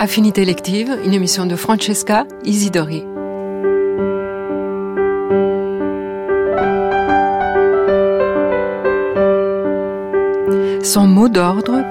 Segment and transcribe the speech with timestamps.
[0.00, 3.02] Affinité élective, une émission de Francesca Isidori.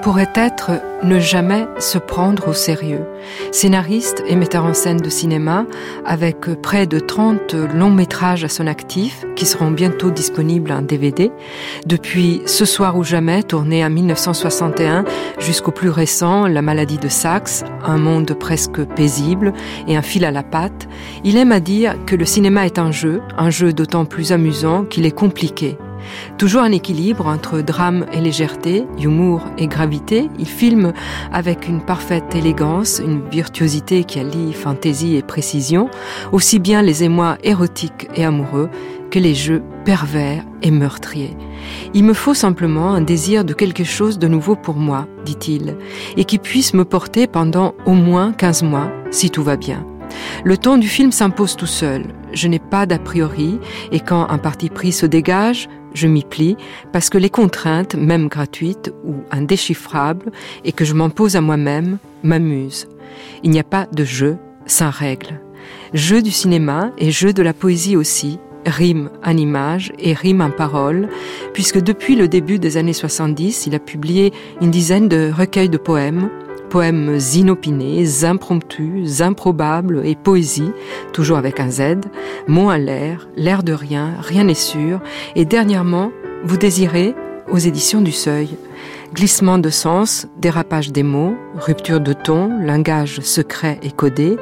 [0.02, 0.70] Pourrait être
[1.02, 3.04] ne jamais se prendre au sérieux.
[3.52, 5.64] Scénariste et metteur en scène de cinéma,
[6.04, 11.30] avec près de 30 longs métrages à son actif, qui seront bientôt disponibles en DVD,
[11.86, 15.04] depuis Ce soir ou jamais, tourné en 1961,
[15.38, 19.52] jusqu'au plus récent, La maladie de Saxe, Un monde presque paisible
[19.86, 20.88] et Un fil à la patte,
[21.24, 24.84] il aime à dire que le cinéma est un jeu, un jeu d'autant plus amusant
[24.84, 25.78] qu'il est compliqué.
[26.38, 30.92] Toujours un équilibre entre drame et légèreté, humour et gravité, il filme
[31.32, 35.90] avec une parfaite élégance, une virtuosité qui allie fantaisie et précision,
[36.30, 38.70] aussi bien les émois érotiques et amoureux
[39.10, 41.36] que les jeux pervers et meurtriers.
[41.92, 45.76] Il me faut simplement un désir de quelque chose de nouveau pour moi, dit-il,
[46.16, 49.84] et qui puisse me porter pendant au moins 15 mois, si tout va bien.
[50.44, 52.04] Le ton du film s'impose tout seul.
[52.32, 53.58] Je n'ai pas d'a priori,
[53.90, 56.56] et quand un parti pris se dégage, je m'y plie
[56.92, 60.30] parce que les contraintes, même gratuites ou indéchiffrables,
[60.64, 62.88] et que je m'impose à moi-même, m'amusent.
[63.42, 64.36] Il n'y a pas de jeu
[64.66, 65.40] sans règles.
[65.94, 70.50] Jeu du cinéma et jeu de la poésie aussi, rime en images et rime en
[70.50, 71.08] paroles,
[71.54, 75.78] puisque depuis le début des années 70, il a publié une dizaine de recueils de
[75.78, 76.30] poèmes,
[76.68, 80.72] poèmes inopinés, impromptus, improbables et poésie,
[81.12, 81.82] toujours avec un Z,
[82.46, 85.00] mots à l'air, l'air de rien, rien n'est sûr,
[85.34, 86.10] et dernièrement,
[86.44, 87.14] vous désirez,
[87.50, 88.56] aux éditions du Seuil,
[89.14, 94.36] glissement de sens, dérapage des mots, rupture de ton, langage secret et codé,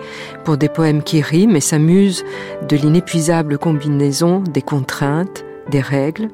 [0.44, 2.24] pour des poèmes qui riment et s'amusent
[2.68, 6.28] de l'inépuisable combinaison des contraintes, des règles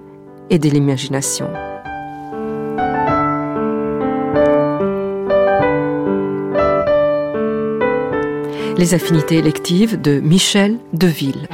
[0.51, 1.49] et de l'imagination.
[8.79, 11.49] Les affinités électives de Michel Deville.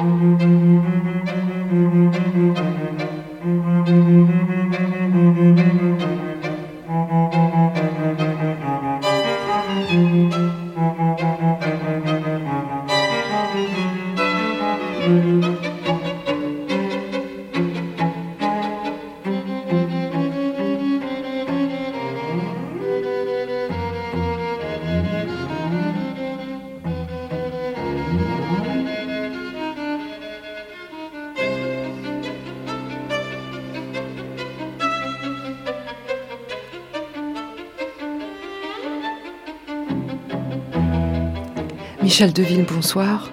[42.18, 43.30] Michel Deville, bonsoir.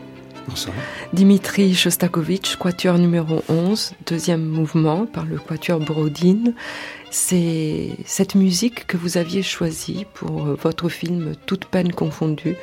[0.47, 0.75] Bonsoir.
[1.11, 6.53] Dimitri Shostakovich, quatuor numéro 11, deuxième mouvement par le quatuor Brodine.
[7.09, 12.57] C'est cette musique que vous aviez choisie pour votre film Toute peine confondue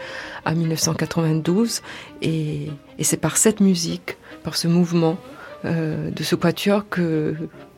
[0.47, 1.83] en 1992.
[2.21, 2.69] Et,
[3.01, 5.19] et c'est par cette musique, par ce mouvement
[5.65, 7.35] euh, de ce quatuor que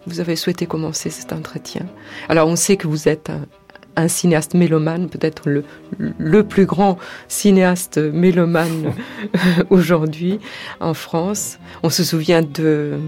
[0.06, 1.86] vous avez souhaité commencer cet entretien.
[2.28, 3.46] Alors on sait que vous êtes un,
[3.96, 5.64] un cinéaste mélomane, peut-être le,
[5.98, 8.92] le, plus grand cinéaste mélomane
[9.70, 10.40] aujourd'hui
[10.80, 11.58] en France.
[11.82, 12.98] On se souvient de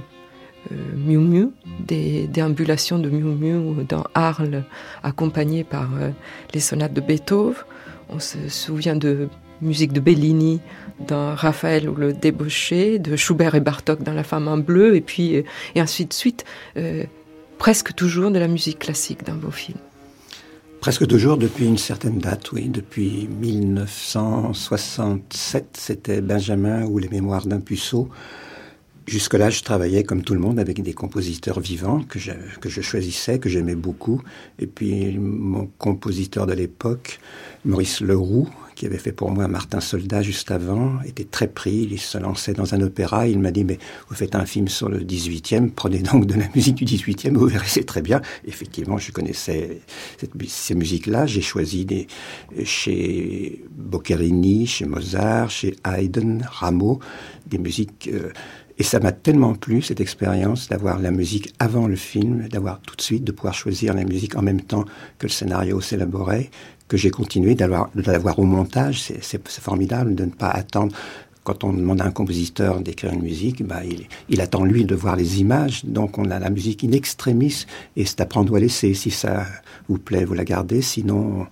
[0.72, 4.64] euh, Miu Miu, des déambulations de Miu Miu dans Arles,
[5.02, 6.10] accompagnées par euh,
[6.54, 7.54] les sonates de Beethoven.
[8.08, 9.28] On se souvient de
[9.60, 10.60] musique de Bellini
[11.06, 15.00] dans Raphaël ou le débauché, de Schubert et Bartok dans La femme en bleu, et
[15.00, 15.42] puis euh,
[15.74, 16.44] et ainsi de suite.
[16.76, 17.04] Euh,
[17.58, 19.78] presque toujours de la musique classique dans vos films.
[20.86, 22.68] Presque toujours depuis une certaine date, oui.
[22.68, 28.08] Depuis 1967, c'était Benjamin ou les Mémoires d'un puceau.
[29.04, 32.30] Jusque-là, je travaillais comme tout le monde avec des compositeurs vivants que je,
[32.60, 34.22] que je choisissais, que j'aimais beaucoup.
[34.60, 37.18] Et puis mon compositeur de l'époque,
[37.64, 41.88] Maurice Leroux, qui avait fait pour moi Martin Soldat juste avant, était très pris.
[41.90, 43.26] Il se lançait dans un opéra.
[43.26, 43.78] Il m'a dit, mais
[44.08, 47.46] vous faites un film sur le 18e, prenez donc de la musique du 18e, vous
[47.46, 48.20] verrez, c'est très bien.
[48.46, 49.80] Effectivement, je connaissais
[50.46, 51.26] ces musiques-là.
[51.26, 52.06] J'ai choisi des,
[52.64, 57.00] chez Boccherini, chez Mozart, chez Haydn, Rameau,
[57.46, 58.10] des musiques...
[58.12, 58.30] Euh,
[58.78, 62.94] et ça m'a tellement plu, cette expérience, d'avoir la musique avant le film, d'avoir tout
[62.94, 64.84] de suite, de pouvoir choisir la musique en même temps
[65.18, 66.50] que le scénario s'élaborait,
[66.86, 67.88] que j'ai continué d'avoir
[68.38, 69.12] au montage.
[69.20, 70.94] C'est formidable de ne pas attendre.
[71.42, 74.94] Quand on demande à un compositeur d'écrire une musique, bah, il, il, attend lui de
[74.94, 75.84] voir les images.
[75.84, 78.94] Donc on a la musique in extremis et c'est à prendre ou à laisser.
[78.94, 79.46] Si ça
[79.88, 80.82] vous plaît, vous la gardez.
[80.82, 81.46] Sinon,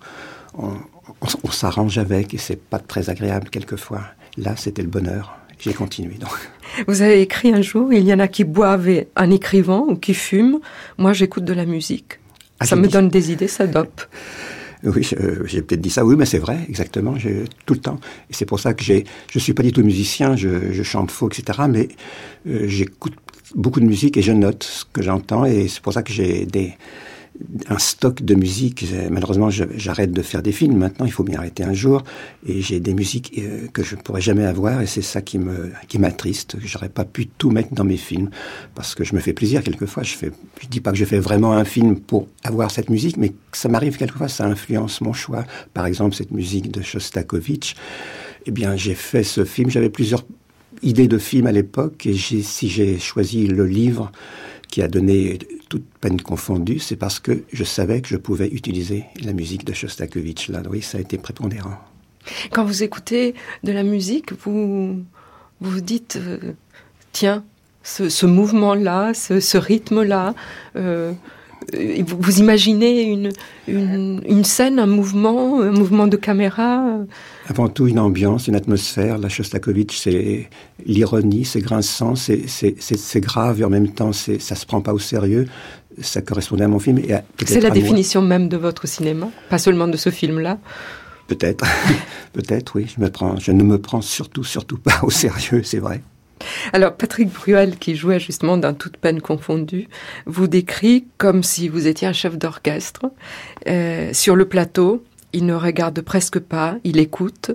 [0.58, 4.02] on, on, on s'arrange avec et c'est pas très agréable quelquefois.
[4.36, 5.43] Là, c'était le bonheur.
[5.64, 6.30] J'ai continué donc.
[6.86, 10.12] Vous avez écrit un jour, il y en a qui boivent en écrivant ou qui
[10.12, 10.58] fument.
[10.98, 12.20] Moi, j'écoute de la musique.
[12.60, 14.02] Ah, ça me donne des idées, ça dope.
[14.82, 15.08] Oui,
[15.46, 16.04] j'ai peut-être dit ça.
[16.04, 17.14] Oui, mais c'est vrai, exactement.
[17.64, 17.98] Tout le temps.
[18.28, 19.04] Et c'est pour ça que j'ai.
[19.30, 20.36] Je suis pas du tout musicien.
[20.36, 21.60] Je, je chante faux, etc.
[21.70, 21.88] Mais
[22.46, 23.14] euh, j'écoute
[23.54, 25.46] beaucoup de musique et je note ce que j'entends.
[25.46, 26.74] Et c'est pour ça que j'ai des
[27.68, 28.84] un stock de musique.
[29.10, 31.04] Malheureusement, j'arrête de faire des films maintenant.
[31.04, 32.04] Il faut bien arrêter un jour.
[32.46, 34.80] Et j'ai des musiques euh, que je ne pourrais jamais avoir.
[34.80, 36.56] Et c'est ça qui me qui m'attriste.
[36.64, 38.30] J'aurais pas pu tout mettre dans mes films
[38.74, 40.02] parce que je me fais plaisir quelquefois.
[40.02, 40.30] Je fais,
[40.62, 43.68] je dis pas que je fais vraiment un film pour avoir cette musique, mais ça
[43.68, 44.28] m'arrive quelquefois.
[44.28, 45.44] Ça influence mon choix.
[45.72, 47.74] Par exemple, cette musique de Shostakovich.
[48.46, 49.70] Eh bien, j'ai fait ce film.
[49.70, 50.24] J'avais plusieurs
[50.82, 52.06] idées de films à l'époque.
[52.06, 54.12] Et si j'ai choisi le livre
[54.68, 55.38] qui a donné
[55.68, 59.72] toute peine confondue, c'est parce que je savais que je pouvais utiliser la musique de
[59.72, 60.48] Shostakovich.
[60.48, 61.78] Là, oui, ça a été prépondérant.
[62.52, 65.04] Quand vous écoutez de la musique, vous
[65.60, 66.38] vous dites, euh,
[67.12, 67.44] tiens,
[67.82, 70.34] ce, mouvement-là, ce, rythme-là,
[70.76, 71.12] euh,
[72.06, 73.30] vous, imaginez une,
[73.68, 76.98] une, une, scène, un mouvement, un mouvement de caméra
[77.48, 79.18] Avant tout, une ambiance, une atmosphère.
[79.18, 80.48] La Shostakovich, c'est
[80.86, 85.46] l'ironie, c'est grinçant, c'est grave et en même temps, ça se prend pas au sérieux.
[86.00, 87.00] Ça correspondait à mon film.
[87.44, 90.58] C'est la définition même de votre cinéma, pas seulement de ce film-là
[91.26, 91.64] Peut-être,
[92.32, 92.86] peut-être, oui.
[92.94, 96.02] Je, me prends, je ne me prends surtout, surtout pas au sérieux, c'est vrai.
[96.72, 99.88] Alors, Patrick Bruel, qui jouait justement dans Toute peine confondue,
[100.26, 103.06] vous décrit comme si vous étiez un chef d'orchestre
[103.66, 105.02] euh, sur le plateau
[105.34, 107.50] il ne regarde presque pas, il écoute,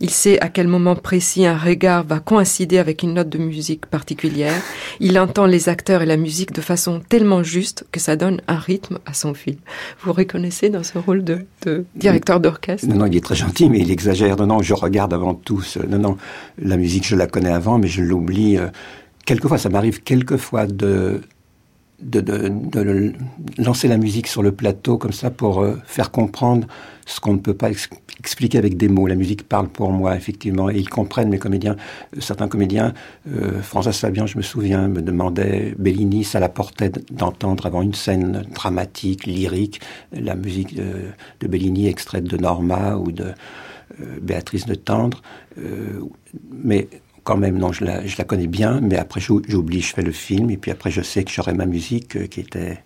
[0.00, 3.86] il sait à quel moment précis un regard va coïncider avec une note de musique
[3.86, 4.62] particulière,
[5.00, 8.58] il entend les acteurs et la musique de façon tellement juste que ça donne un
[8.58, 9.58] rythme à son film.
[10.02, 11.46] Vous reconnaissez dans ce rôle de,
[11.96, 12.86] directeur d'orchestre?
[12.86, 14.36] Non, non, il est très gentil, mais il exagère.
[14.36, 15.64] Non, non, je regarde avant tout.
[15.88, 16.16] Non, non,
[16.58, 18.58] la musique, je la connais avant, mais je l'oublie.
[18.58, 18.68] Euh,
[19.24, 21.22] quelquefois, ça m'arrive quelquefois de
[22.02, 23.12] de,
[23.58, 26.66] lancer la musique sur le plateau comme ça pour euh, faire comprendre
[27.06, 27.70] ce qu'on ne peut pas
[28.18, 29.06] expliquer avec des mots.
[29.06, 31.76] La musique parle pour moi, effectivement, et ils comprennent, mes comédiens.
[32.16, 32.92] Euh, certains comédiens,
[33.28, 38.44] euh, François Fabian, je me souviens, me demandait, Bellini, ça l'apportait d'entendre avant une scène
[38.54, 39.80] dramatique, lyrique,
[40.12, 43.32] la musique de, Bellini extraite de Norma ou de
[44.22, 45.20] Béatrice de Tendre.
[46.50, 46.88] mais
[47.24, 50.56] quand même, non, je la, connais bien, mais après j'oublie, je fais le film, et
[50.56, 52.82] puis après je sais que j'aurai ma musique euh, qui était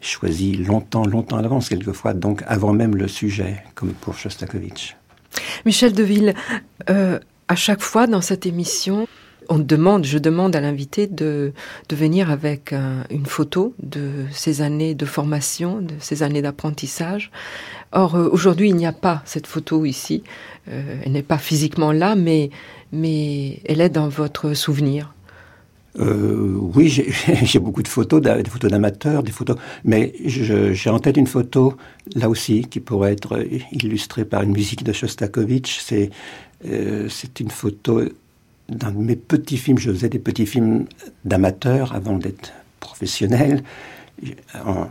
[0.00, 4.96] choisie longtemps, longtemps à l'avance, quelquefois, donc avant même le sujet, comme pour Shostakovich.
[5.64, 6.34] Michel Deville,
[6.90, 7.18] euh,
[7.48, 9.06] à chaque fois dans cette émission,
[9.48, 11.52] on demande, je demande à l'invité de,
[11.90, 12.74] venir avec
[13.10, 17.30] une photo de ses années de formation, de ses années d'apprentissage.
[17.92, 20.24] Or, euh, aujourd'hui, il n'y a pas cette photo ici.
[20.66, 22.50] Elle n'est pas physiquement là, mais
[22.92, 25.12] mais elle est dans votre souvenir.
[25.98, 26.88] Euh, oui,
[27.42, 31.74] j'ai beaucoup de photos, des photos d'amateurs, des photos, mais j'ai en tête une photo
[32.14, 35.80] là aussi qui pourrait être illustrée par une musique de Shostakovich.
[35.80, 36.10] C'est
[36.66, 37.08] euh,
[37.40, 38.02] une photo
[38.68, 39.78] d'un de mes petits films.
[39.78, 40.86] Je faisais des petits films
[41.24, 43.62] d'amateurs avant d'être professionnel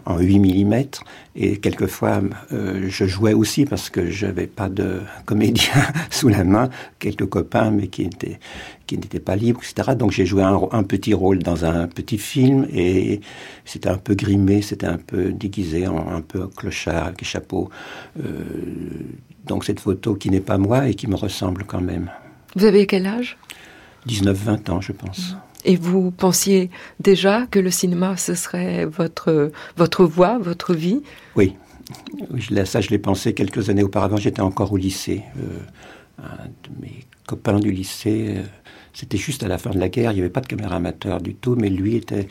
[0.06, 0.84] en, 8 mm
[1.36, 2.22] et quelquefois
[2.54, 5.74] euh, je jouais aussi parce que je n'avais pas de comédien
[6.10, 8.40] sous la main, quelques copains mais qui n'étaient
[8.86, 9.96] qui n'étaient pas libres, etc.
[9.98, 13.20] Donc j'ai joué un, petit rôle dans un petit film et
[13.66, 17.72] c'était un peu grimé, c'était un peu déguisé, en, un peu clochard avec chapeau.
[18.20, 18.44] Euh,
[19.48, 22.12] donc cette photo qui n'est pas moi et qui me ressemble quand même.
[22.56, 23.38] Vous avez quel âge?
[24.08, 25.36] 19-20 ans, je pense.
[25.66, 26.70] Et vous pensiez
[27.00, 31.02] déjà que le cinéma, ce serait votre, votre voie, votre vie?
[31.36, 31.56] Oui.
[32.66, 34.18] Ça, je l'ai pensé quelques années auparavant.
[34.18, 35.24] J'étais encore au lycée.
[35.38, 35.60] Euh,
[36.24, 38.44] un de mes copains du lycée, euh,
[38.94, 40.12] c'était juste à la fin de la guerre.
[40.12, 42.28] Il n'y avait pas de caméra amateur du tout, mais lui était.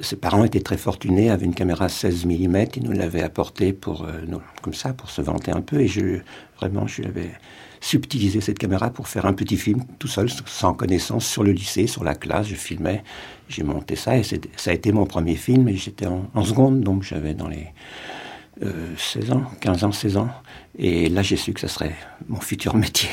[0.00, 2.64] Ses parents étaient très fortunés, avaient une caméra 16 mm.
[2.76, 4.20] Ils nous l'avaient apportée pour, euh,
[4.60, 5.80] comme ça, pour se vanter un peu.
[5.80, 6.18] Et je,
[6.58, 7.30] vraiment, je lui avais
[7.84, 11.86] subtiliser cette caméra pour faire un petit film tout seul, sans connaissance, sur le lycée,
[11.86, 12.46] sur la classe.
[12.46, 13.04] Je filmais,
[13.50, 17.02] j'ai monté ça et ça a été mon premier film et j'étais en, seconde, donc
[17.02, 17.66] j'avais dans les
[18.62, 20.30] 16 euh, ans, 15 ans, 16 ans.
[20.78, 21.94] Et là, j'ai su que ce serait
[22.26, 23.10] mon futur métier.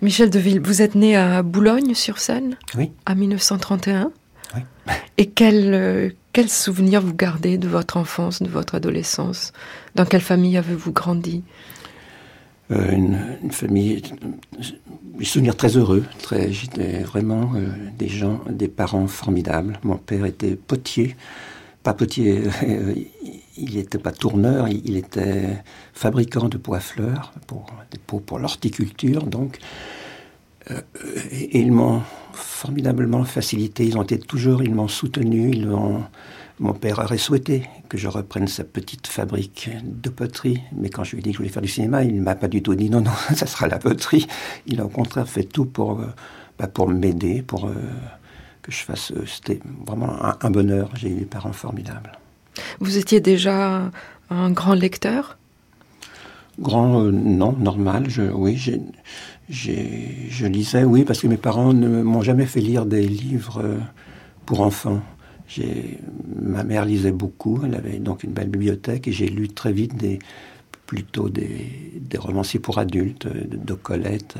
[0.00, 2.92] Michel Deville, vous êtes né à Boulogne-sur-Seine Oui.
[3.08, 4.12] En 1931
[4.54, 4.60] Oui.
[5.18, 9.52] Et quel, euh, quel souvenir vous gardez de votre enfance, de votre adolescence?
[9.96, 11.42] Dans quelle famille avez-vous grandi?
[12.72, 14.02] Euh, une, famille,
[15.18, 16.04] des souvenirs très heureux.
[16.22, 17.66] Très, j'étais vraiment euh,
[17.98, 19.78] des gens, des parents formidables.
[19.82, 21.16] Mon père était potier,
[21.82, 22.94] pas potier, euh,
[23.56, 25.62] il n'était pas tourneur, il, était
[25.92, 29.26] fabricant de pois fleurs pour des pots pour l'horticulture.
[29.26, 29.58] Donc,
[30.70, 32.02] et, ils m'ont
[32.32, 33.84] formidablement facilité.
[33.84, 36.04] Ils ont été toujours, ils m'ont soutenu, ils m'ont
[36.60, 41.12] mon père aurait souhaité que je reprenne sa petite fabrique de poterie, mais quand je
[41.12, 42.74] lui ai dit que je voulais faire du cinéma, il ne m'a pas du tout
[42.74, 44.26] dit non, non, ça sera la poterie.
[44.66, 46.06] Il a au contraire fait tout pour, euh,
[46.58, 47.74] bah, pour m'aider, pour euh,
[48.62, 49.12] que je fasse.
[49.12, 50.90] Euh, c'était vraiment un, bonheur.
[50.94, 52.12] J'ai eu des parents formidables.
[52.80, 53.90] Vous étiez déjà
[54.30, 55.38] un grand lecteur?
[56.60, 58.10] Grand, non, normal.
[58.10, 58.56] Je, oui,
[59.48, 63.62] je lisais, oui, parce que mes parents ne m'ont jamais fait lire des livres
[64.44, 65.00] pour enfants.
[66.40, 69.96] Ma mère lisait beaucoup, elle avait donc une belle bibliothèque et j'ai lu très vite
[69.96, 70.18] des,
[70.86, 74.36] plutôt des, romanciers pour adultes, de, Colette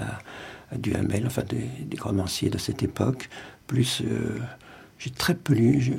[0.71, 3.31] à, Duhamel, enfin des, romanciers de cette époque.
[3.67, 4.39] Plus, euh,
[4.99, 5.95] j'ai très peu lu.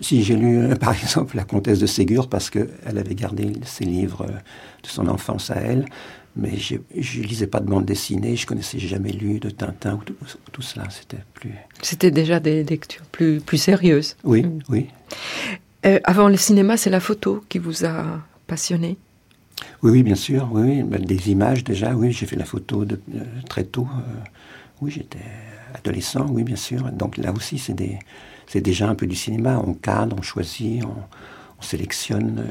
[0.00, 3.84] si j'ai lu euh, par exemple La Comtesse de Ségur parce qu'elle avait gardé ses
[3.84, 5.84] livres de son enfance à elle,
[6.34, 10.02] mais je ne lisais pas de bande dessinée, je connaissais jamais lu de Tintin ou
[10.04, 10.88] tout, cela.
[10.90, 11.52] C'était plus.
[11.82, 14.16] C'était déjà des lectures plus, plus sérieuses.
[14.24, 14.58] Oui, mm.
[14.68, 14.86] oui.
[15.84, 18.96] Euh, avant le cinéma, c'est la photo qui vous a passionné?
[19.82, 20.48] Oui, oui, bien sûr.
[20.52, 23.86] Oui, ben, Des images déjà, oui, j'ai fait la photo de, euh, très tôt.
[23.92, 24.12] Euh,
[24.80, 25.18] oui, j'étais
[25.74, 26.90] adolescent, oui, bien sûr.
[26.92, 27.98] Donc là aussi, c'est des,
[28.54, 29.62] déjà un peu du cinéma.
[29.66, 30.94] On cadre, on choisit, on,
[31.60, 32.44] sélectionne.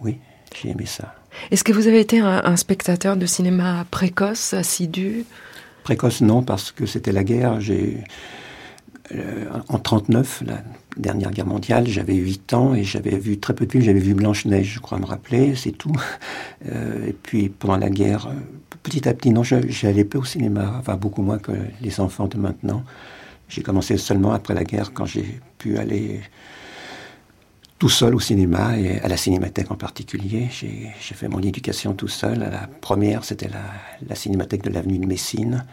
[0.00, 0.18] oui,
[0.54, 1.16] j'ai aimé ça.
[1.50, 5.24] Est-ce que vous avez été un, spectateur de cinéma précoce, assidu?
[5.84, 7.60] Précoce, non, parce que c'était la guerre.
[7.60, 8.02] J'ai
[9.14, 10.62] euh, en 39, la
[10.96, 13.84] dernière guerre mondiale, j'avais 8 ans et j'avais vu très peu de films.
[13.84, 15.92] J'avais vu Blanche-Neige, je crois me rappeler, c'est tout.
[16.72, 18.32] Euh, et puis pendant la guerre, euh,
[18.82, 21.52] petit à petit, non, j'allais peu au cinéma, enfin beaucoup moins que
[21.82, 22.82] les enfants de maintenant.
[23.48, 26.22] J'ai commencé seulement après la guerre quand j'ai pu aller
[27.78, 30.48] tout seul au cinéma et à la cinémathèque en particulier.
[30.50, 32.38] J'ai fait mon éducation tout seul.
[32.38, 35.64] La première, c'était la, cinémathèque de l'avenue de Messine,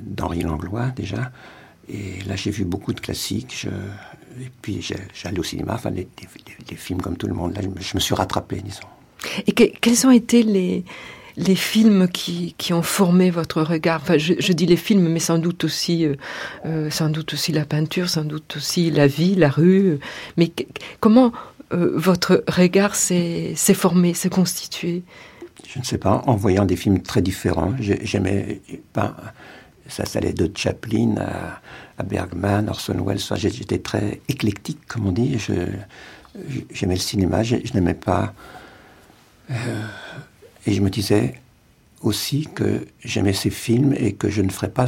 [0.00, 1.32] d'Henri Langlois déjà.
[1.88, 3.66] Et là, j'ai vu beaucoup de classiques.
[4.40, 6.08] et puis, j'allais au cinéma, enfin, des,
[6.76, 7.54] films comme tout le monde.
[7.54, 8.88] Là, je me suis rattrapé, disons.
[9.46, 10.84] Et quels ont été les,
[11.36, 15.38] les films qui, qui ont formé votre regard enfin, je, dis les films, mais sans
[15.38, 16.14] doute aussi, euh,
[16.64, 19.98] euh, sans doute aussi la peinture, sans doute aussi la vie, la rue.
[20.36, 20.50] Mais
[21.00, 21.32] comment
[21.72, 25.02] euh, votre regard s'est formé, s'est constitué?
[25.68, 27.74] Je ne sais pas, en voyant des films très différents.
[27.80, 28.60] J'aimais
[28.92, 29.16] pas.
[29.88, 31.14] Ça, ça allait de Chaplin
[31.98, 33.20] à, Bergman, Orson Welles.
[33.36, 35.38] J'étais très éclectique, comme on dit.
[36.70, 37.42] J'aimais le cinéma.
[37.42, 38.32] Je n'aimais pas.
[40.66, 41.34] Et je me disais
[42.02, 44.86] aussi que j'aimais ces films et que je ne ferais pas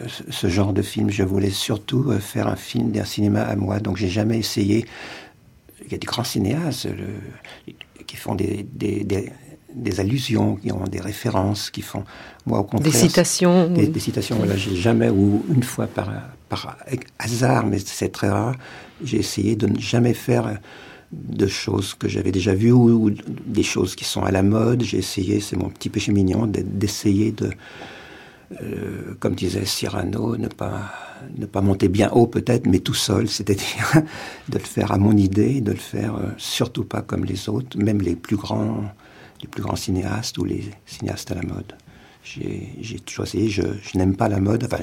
[0.00, 1.10] euh, ce genre de film.
[1.10, 3.80] Je voulais surtout euh, faire un film d'un cinéma à moi.
[3.80, 4.86] Donc j'ai jamais essayé.
[5.84, 6.88] Il y a des grands cinéastes
[8.06, 9.04] qui font des, des,
[9.74, 12.04] des, allusions, qui ont des références, qui font.
[12.46, 12.90] Moi, au contraire.
[12.90, 13.68] Des citations.
[13.68, 14.56] Des, citations, voilà.
[14.56, 16.10] J'ai jamais, ou une fois par,
[16.48, 16.78] par
[17.18, 18.54] hasard, mais c'est très rare,
[19.02, 20.58] j'ai essayé de ne jamais faire
[21.14, 23.10] de choses que j'avais déjà vues ou,
[23.46, 24.82] des choses qui sont à la mode.
[24.82, 27.50] J'ai essayé, c'est mon petit péché mignon, d'essayer de,
[28.62, 30.92] euh, comme disait Cyrano, ne pas,
[31.36, 34.02] ne pas monter bien haut peut-être, mais tout seul, c'est-à-dire
[34.48, 37.78] de le faire à mon idée, de le faire euh, surtout pas comme les autres,
[37.78, 38.84] même les plus grands,
[39.40, 41.74] les plus grands cinéastes ou les cinéastes à la mode.
[42.22, 43.62] J'ai toujours essayé, je,
[43.94, 44.82] n'aime pas la mode, enfin,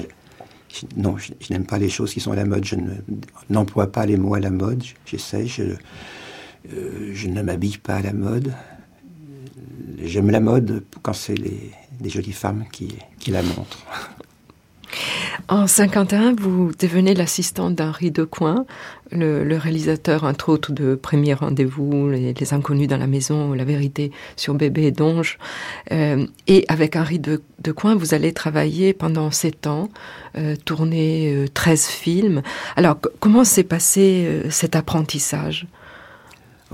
[0.96, 2.64] non, je, n'aime pas les choses qui sont à la mode.
[2.64, 2.76] Je
[3.50, 4.82] n'emploie pas les mots à la mode.
[5.04, 5.46] J'essaie.
[5.46, 5.64] Je,
[6.72, 8.52] euh, je ne m'habille pas à la mode.
[10.02, 13.86] J'aime la mode quand c'est les, des jolies femmes qui, qui la montrent.
[15.48, 18.64] En 51, vous devenez l'assistante d'Henri Decoing,
[19.10, 24.12] le, le, réalisateur, entre autres, de Premier Rendez-vous, les, Inconnus dans la maison, La vérité
[24.36, 25.38] sur Bébé et Donge.
[25.90, 29.88] Euh, et avec Henri de, Decoing, vous allez travailler pendant sept ans,
[30.36, 32.42] euh, tourner 13 euh, films.
[32.76, 35.66] Alors, comment s'est passé cet apprentissage?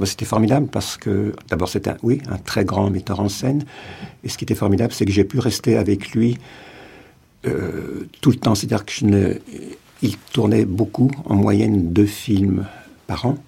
[0.06, 3.64] C'était formidable parce que, d'abord, c'était, oui, un très grand metteur en scène.
[4.24, 6.38] Et ce qui était formidable, c'est que j'ai pu rester avec lui
[7.46, 8.54] euh, tout le temps.
[8.54, 9.40] C'est-à-dire qu'il
[10.32, 12.66] tournait beaucoup, en moyenne deux films
[13.06, 13.38] par an.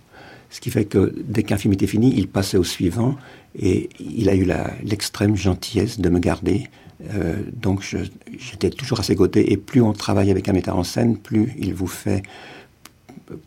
[0.50, 3.16] Ce qui fait que dès qu'un film était fini, il passait au suivant.
[3.58, 4.46] Et il a eu
[4.84, 6.68] l'extrême gentillesse de me garder.
[7.14, 7.82] Euh, donc
[8.38, 9.52] j'étais toujours à ses côtés.
[9.52, 12.22] Et plus on travaille avec un metteur en scène, plus il vous fait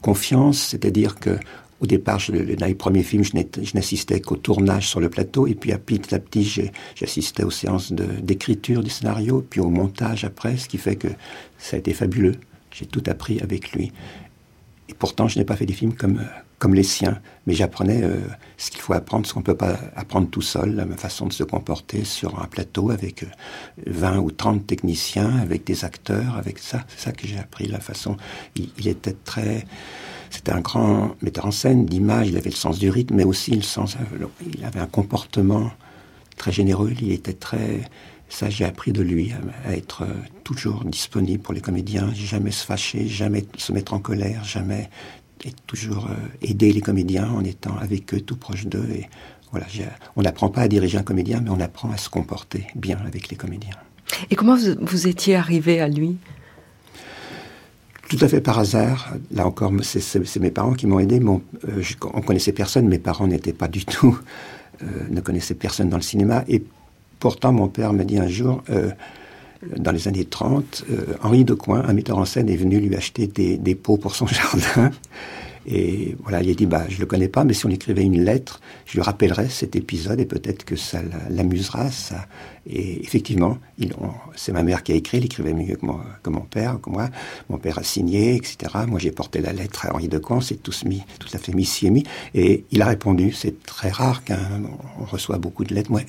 [0.02, 0.60] confiance.
[0.60, 1.38] C'est-à-dire que
[1.84, 5.54] au départ, je, dans les premiers films, je n'assistais qu'au tournage sur le plateau, et
[5.54, 10.56] puis à petit à petit, j'assistais aux séances d'écriture du scénario, puis au montage après,
[10.56, 11.10] ce qui fait que
[11.58, 12.36] ça a été fabuleux.
[12.72, 13.92] J'ai tout appris avec lui.
[14.88, 16.22] Et pourtant, je n'ai pas fait des films comme,
[16.74, 18.16] les siens, mais j'apprenais euh,
[18.56, 21.34] ce qu'il faut apprendre, ce qu'on ne peut pas apprendre tout seul, la façon de
[21.34, 23.26] se comporter sur un plateau avec
[23.86, 26.86] 20 euh, ou 30 techniciens, avec des acteurs, avec ça.
[26.88, 28.16] C'est ça que j'ai appris, la façon.
[28.56, 29.66] il était très
[30.34, 33.52] c'était un grand metteur en scène d'image, il avait le sens du rythme, mais aussi
[33.52, 35.72] le sens, euh, il avait un comportement
[36.38, 37.82] très généreux, il était très,
[38.30, 39.32] ça j'ai appris de lui,
[39.66, 40.14] à, être euh,
[40.44, 44.90] toujours disponible pour les comédiens, jamais se fâcher, jamais se mettre en colère, jamais
[45.46, 46.10] et toujours
[46.42, 48.88] aider les comédiens en étant avec eux, tout proche d'eux.
[48.96, 49.10] Et
[49.52, 49.66] voilà,
[50.16, 53.28] on n'apprend pas à diriger un comédien, mais on apprend à se comporter bien avec
[53.28, 53.76] les comédiens.
[54.32, 56.18] Et comment vous étiez arrivé à lui?
[58.16, 59.14] Tout à fait par hasard.
[59.32, 61.20] Là encore, c'est mes parents qui m'ont aidé.
[61.20, 61.82] Mon, euh,
[62.14, 62.88] on connaissait personne.
[62.88, 64.20] Mes parents n'étaient pas du tout,
[64.82, 66.44] euh, ne connaissaient personne dans le cinéma.
[66.48, 66.64] Et
[67.20, 68.92] pourtant, mon père m'a dit un jour, euh,
[69.78, 70.86] dans les années 30,
[71.24, 74.92] Henri Decoing, un metteur en scène, est venu lui acheter des pots pour son jardin.
[75.66, 78.24] Et voilà, il a dit, bah, je le connais pas, mais si on écrivait une
[78.24, 81.90] lettre, je lui rappellerai cet épisode et peut-être que ça l'amusera.
[81.92, 82.28] Ça.
[82.68, 83.58] Et effectivement,
[84.36, 85.86] c'est ma mère qui a écrit, il écrivait mieux que,
[86.22, 87.10] que, mon père, que moi.
[87.50, 88.58] Mon père a signé, etc.
[88.88, 91.54] Moi, j'ai porté la lettre à Henri de Caen, c'est tous mis, tout à fait
[91.54, 92.04] mis si et mis.
[92.34, 95.92] Et il a répondu, c'est très rare qu'on reçoit beaucoup de lettres.
[95.92, 96.02] Moi,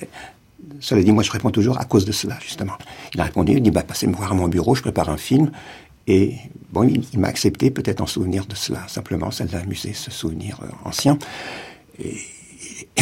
[0.79, 2.73] cela dit, moi, je réponds toujours à cause de cela, justement.
[3.13, 5.17] Il a répondu, il dit, bah, passez me voir à mon bureau, je prépare un
[5.17, 5.51] film.
[6.07, 6.35] Et
[6.71, 8.87] bon, il, m'a accepté peut-être en souvenir de cela.
[8.87, 11.17] Simplement, ça l'a amusé, ce souvenir euh, ancien.
[11.99, 12.15] Et,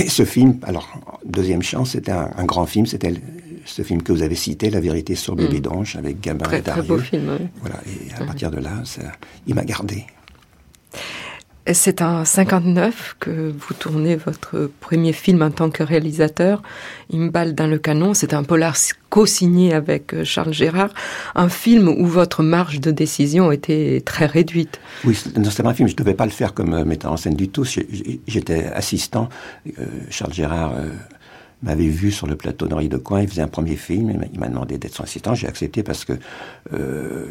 [0.07, 2.85] ce film, alors, deuxième chance, c'était un, grand film.
[2.85, 3.13] C'était
[3.65, 5.97] ce film que vous avez cité, La vérité sur Bébé mm.
[5.97, 6.83] avec Gabin et Dario.
[6.83, 9.01] Très beau film, Voilà, et à partir de là, ça,
[9.47, 10.05] il m'a gardé.
[11.71, 16.61] C'est en 59 que vous tournez votre premier film en tant que réalisateur,
[17.11, 18.13] Une balle dans le canon.
[18.13, 18.75] C'est un polar
[19.09, 20.89] co-signé avec euh, Charles Gérard,
[21.35, 24.81] un film où votre marge de décision était très réduite.
[25.05, 27.35] Oui, c'est un film, je ne devais pas le faire comme euh, metteur en scène
[27.35, 27.63] du tout.
[27.63, 29.29] J'étais assistant.
[29.79, 30.73] Euh, Charles Gérard
[31.63, 34.47] m'avait vu sur le plateau d'Henri de Coin, il faisait un premier film, il m'a
[34.47, 36.13] demandé d'être son assistant, j'ai accepté parce que
[36.73, 37.25] euh,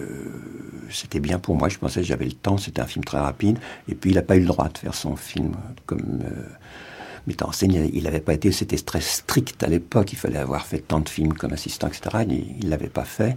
[0.90, 3.58] c'était bien pour moi, je pensais que j'avais le temps, c'était un film très rapide,
[3.88, 5.52] et puis il n'a pas eu le droit de faire son film
[5.86, 6.48] comme euh,
[7.42, 10.78] en scène, il n'avait pas été, c'était très strict à l'époque, il fallait avoir fait
[10.78, 13.36] tant de films comme assistant, etc., il ne l'avait pas fait.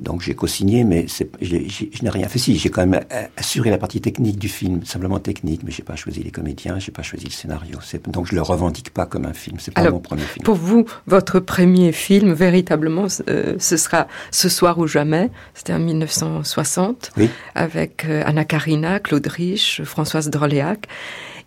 [0.00, 1.06] Donc j'ai co-signé, mais
[1.40, 1.56] je
[2.02, 2.38] n'ai rien fait.
[2.38, 3.00] Si, j'ai quand même
[3.36, 6.90] assuré la partie technique du film, simplement technique, mais j'ai pas choisi les comédiens, j'ai
[6.92, 7.78] pas choisi le scénario.
[8.08, 9.58] Donc je le revendique pas comme un film.
[9.60, 10.44] C'est pas mon premier film.
[10.44, 15.30] Pour vous, votre premier film, véritablement, euh, ce sera Ce soir ou jamais.
[15.54, 17.12] C'était en 1960,
[17.54, 20.86] avec euh, Anna Karina, Claude Rich, Françoise Droléac.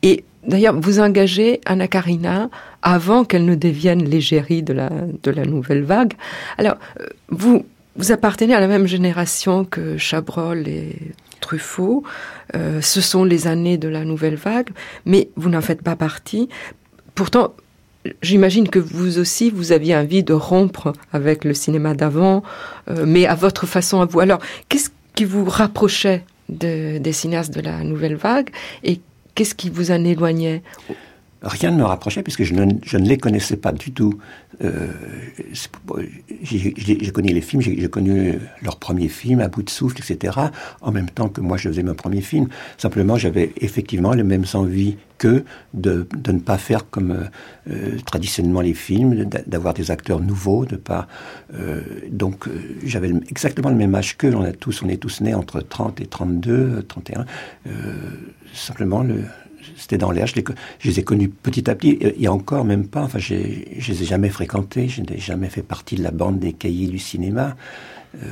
[0.03, 2.49] Et d'ailleurs, vous engagez Anna Karina
[2.81, 6.13] avant qu'elle ne devienne l'égérie de la, de la nouvelle vague.
[6.57, 10.97] Alors, euh, vous, vous appartenez à la même génération que Chabrol et
[11.39, 12.03] Truffaut.
[12.55, 14.69] Euh, ce sont les années de la nouvelle vague,
[15.05, 16.49] mais vous n'en faites pas partie.
[17.15, 17.53] Pourtant,
[18.21, 22.43] j'imagine que vous aussi, vous aviez envie de rompre avec le cinéma d'avant,
[22.89, 24.19] euh, mais à votre façon à vous.
[24.19, 28.49] Alors, qu'est-ce qui vous rapprochait des cinéastes de la nouvelle vague
[28.83, 28.99] et
[29.35, 30.61] qu'est-ce qui vous en éloignait?
[31.43, 34.17] Rien ne me rapprochait puisque je ne, les connaissais pas du tout.
[34.63, 34.87] Euh,
[36.41, 40.37] j'ai connu les films, j'ai connu leur premier film, À bout de souffle, etc.
[40.81, 42.47] En même temps que moi, je faisais mon premier film.
[42.77, 47.29] Simplement, j'avais effectivement les mêmes envies que de, ne pas faire comme
[47.69, 51.07] euh, traditionnellement les films, d'avoir des acteurs nouveaux, de pas.
[51.53, 52.49] Euh, donc,
[52.83, 54.33] j'avais exactement le même âge qu'eux.
[54.33, 57.25] On on est tous nés entre 30 et 32, 31.
[58.53, 59.23] simplement, le,
[59.75, 60.27] c'était dans l'air.
[60.27, 60.35] Je,
[60.83, 61.97] les ai connus petit à petit.
[62.01, 63.03] Il y a encore même pas.
[63.03, 64.87] Enfin, je les ai jamais fréquentés.
[64.87, 67.55] Je n'ai jamais fait partie de la bande des cahiers du cinéma.
[68.21, 68.27] Euh,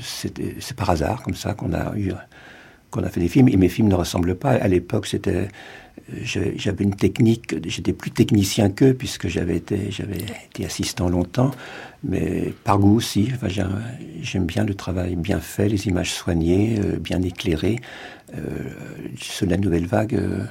[0.00, 2.12] c'est par hasard, comme ça, qu'on a eu
[2.90, 3.48] qu'on a fait des films.
[3.48, 4.52] Et mes films ne ressemblent pas.
[4.52, 5.48] À l'époque, c'était
[6.22, 7.56] j'avais une technique.
[7.66, 11.50] J'étais plus technicien qu'eux puisque j'avais été j'avais été assistant longtemps.
[12.04, 13.30] Mais par goût aussi.
[13.34, 17.80] Enfin, j'aime bien le travail bien fait, les images soignées, euh, bien éclairées.
[18.36, 18.40] Euh,
[19.42, 20.14] la nouvelle vague.
[20.14, 20.44] Euh, euh,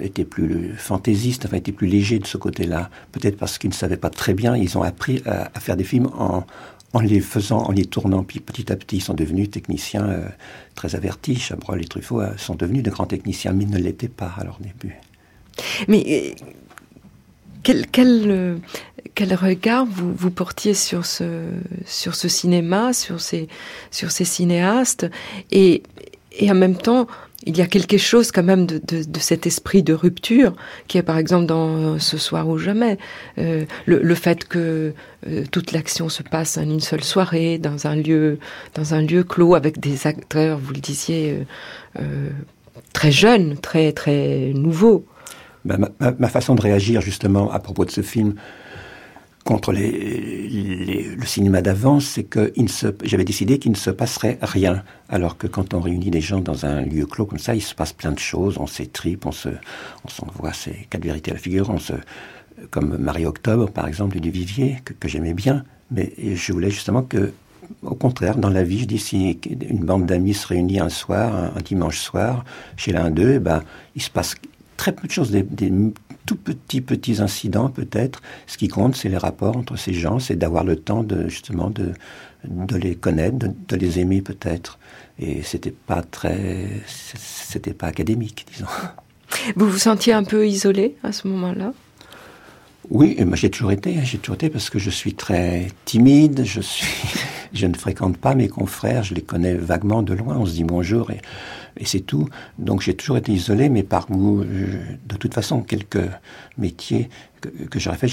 [0.00, 2.90] était plus fantaisiste, enfin était plus léger de ce côté-là.
[3.12, 6.08] Peut-être parce qu'ils ne savaient pas très bien, ils ont appris à, faire des films
[6.16, 6.44] en,
[6.92, 8.22] en, les faisant, en les tournant.
[8.22, 10.28] Puis petit à petit, ils sont devenus techniciens euh,
[10.74, 11.36] très avertis.
[11.36, 14.44] Chabrol et Truffaut euh, sont devenus de grands techniciens, mais ils ne l'étaient pas à
[14.44, 14.96] leur début.
[15.88, 16.34] Mais
[17.62, 18.60] quel, quel,
[19.14, 21.44] quel, regard vous, vous portiez sur ce,
[21.84, 23.48] sur ce cinéma, sur ces,
[23.90, 25.06] sur ces cinéastes?
[25.50, 25.82] Et,
[26.32, 27.08] et en même temps,
[27.48, 30.54] il y a quelque chose quand même de, cet esprit de rupture
[30.86, 32.98] qui est par exemple dans Ce soir ou jamais.
[33.38, 34.92] Euh, le, fait que
[35.26, 38.38] euh, toute l'action se passe en une seule soirée, dans un lieu,
[38.74, 41.46] dans un lieu clos avec des acteurs, vous le disiez,
[41.98, 42.28] euh,
[42.92, 45.06] très jeunes, très très nouveaux.
[45.64, 45.78] Bah,
[46.18, 48.34] ma, façon de réagir justement à propos de ce film,
[49.48, 52.52] contre le cinéma d'avant, c'est que
[53.02, 54.82] j'avais décidé qu'il ne se passerait rien.
[55.08, 57.74] Alors que quand on réunit des gens dans un lieu clos comme ça, il se
[57.74, 58.58] passe plein de choses.
[58.58, 59.48] On s'étripe, on se,
[60.06, 61.70] s'envoie ces quatre vérités à la figure.
[61.70, 61.94] On se,
[62.70, 65.64] comme Marie Octobre, par exemple, du Vivier, que, j'aimais bien.
[65.90, 67.32] Mais je voulais justement que,
[67.82, 71.54] au contraire, dans la vie, je dis si une bande d'amis se réunit un soir,
[71.56, 72.44] un, dimanche soir,
[72.76, 73.62] chez l'un d'eux, eh ben,
[73.96, 74.34] il se passe
[74.76, 75.32] très peu de choses,
[76.28, 78.20] tout petits, petits incidents peut-être.
[78.46, 81.70] Ce qui compte, c'est les rapports entre ces gens, c'est d'avoir le temps de, justement,
[81.70, 81.94] de,
[82.44, 84.78] de les connaître, de, les aimer peut-être.
[85.18, 88.66] Et c'était pas très, c'était pas académique, disons.
[89.56, 91.72] Vous vous sentiez un peu isolé à ce moment-là?
[92.90, 96.86] Oui, j'ai toujours été, j'ai toujours été parce que je suis très timide, je suis,
[97.54, 100.64] je ne fréquente pas mes confrères, je les connais vaguement de loin, on se dit
[100.64, 101.20] bonjour et
[101.78, 102.28] et c'est tout.
[102.58, 106.08] Donc j'ai toujours été isolé, mais par goût, de toute façon, quelques
[106.58, 107.08] métiers
[107.40, 108.08] que, j'aurais fait,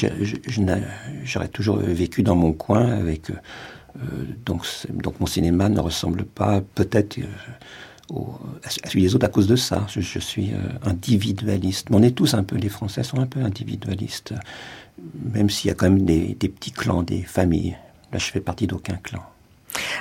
[1.23, 3.31] j'aurais toujours vécu dans mon coin avec.
[3.31, 8.15] Euh, donc, donc mon cinéma ne ressemble pas peut-être euh,
[8.63, 9.87] à celui des autres à cause de ça.
[9.89, 11.87] Je, suis euh, individualiste.
[11.91, 14.33] on est tous un peu, les Français sont un peu individualistes,
[15.33, 17.77] même s'il y a quand même des, des petits clans, des familles.
[18.11, 19.23] Là, je fais partie d'aucun clan.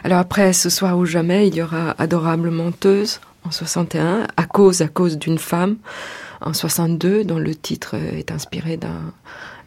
[0.02, 4.82] Alors après, ce soir ou jamais, il y aura Adorable Menteuse en 61, à cause,
[4.82, 5.76] à cause d'une femme,
[6.40, 9.12] en 62, dont le titre est inspiré d'un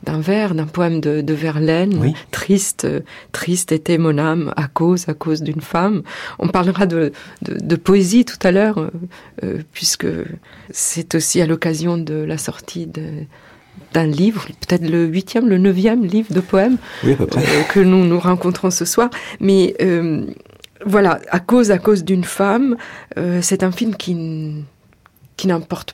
[0.04, 2.88] d'un vers, d'un poème de, de Verlaine, triste,
[3.32, 6.04] triste était mon âme à cause, à cause d'une femme.
[6.40, 7.12] On parlera de,
[7.42, 8.90] de, poésie tout à l'heure, euh,
[9.44, 10.08] euh, puisque
[10.70, 12.88] c'est aussi à l'occasion de la sortie
[13.94, 17.16] d'un livre, peut-être le huitième, le neuvième livre de poèmes euh,
[17.70, 19.10] que nous nous rencontrons ce soir.
[19.40, 19.76] Mais
[20.86, 22.78] voilà, à cause, à cause d'une femme,
[23.18, 24.64] euh, c'est un film qui,
[25.36, 25.50] qui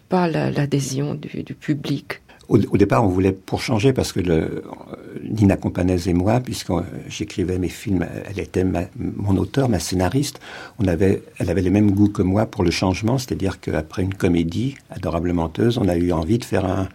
[0.10, 2.22] pas l'adhésion du, public.
[2.50, 4.20] Au, départ, on voulait pour changer parce que
[5.24, 6.72] Nina Companès et moi, puisque
[7.08, 8.66] j'écrivais mes films, elle était
[8.98, 10.40] mon auteur, ma scénariste.
[10.78, 14.14] On avait, elle avait le même goût que moi pour le changement, c'est-à-dire qu'après une
[14.14, 16.90] comédie adorable menteuse, on a eu envie de faire un,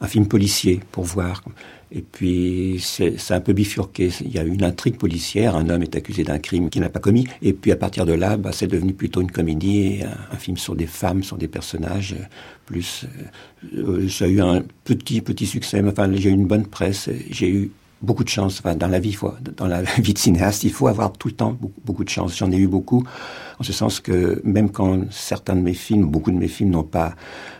[0.00, 1.42] un film policier pour voir.
[1.90, 4.10] Et puis, c'est un peu bifurqué.
[4.20, 7.00] Il y a une intrigue policière, un homme est accusé d'un crime qu'il n'a pas
[7.00, 7.26] commis.
[7.40, 10.00] Et puis, à partir de là, bah, c'est devenu plutôt une comédie,
[10.32, 12.16] un, film sur des femmes, sur des personnages.
[12.66, 13.06] Plus,
[13.74, 15.82] euh, ça a eu un petit, petit succès.
[15.86, 17.08] Enfin, j'ai eu une bonne presse.
[17.30, 17.70] J'ai eu
[18.02, 18.60] beaucoup de chance.
[18.60, 19.16] Enfin, dans la vie,
[19.56, 22.36] dans la vie de cinéaste, il faut avoir tout le temps beaucoup de chance.
[22.36, 23.04] J'en ai eu beaucoup,
[23.58, 26.82] en ce sens que même quand certains de mes films, beaucoup de mes films n'ont
[26.82, 27.14] pas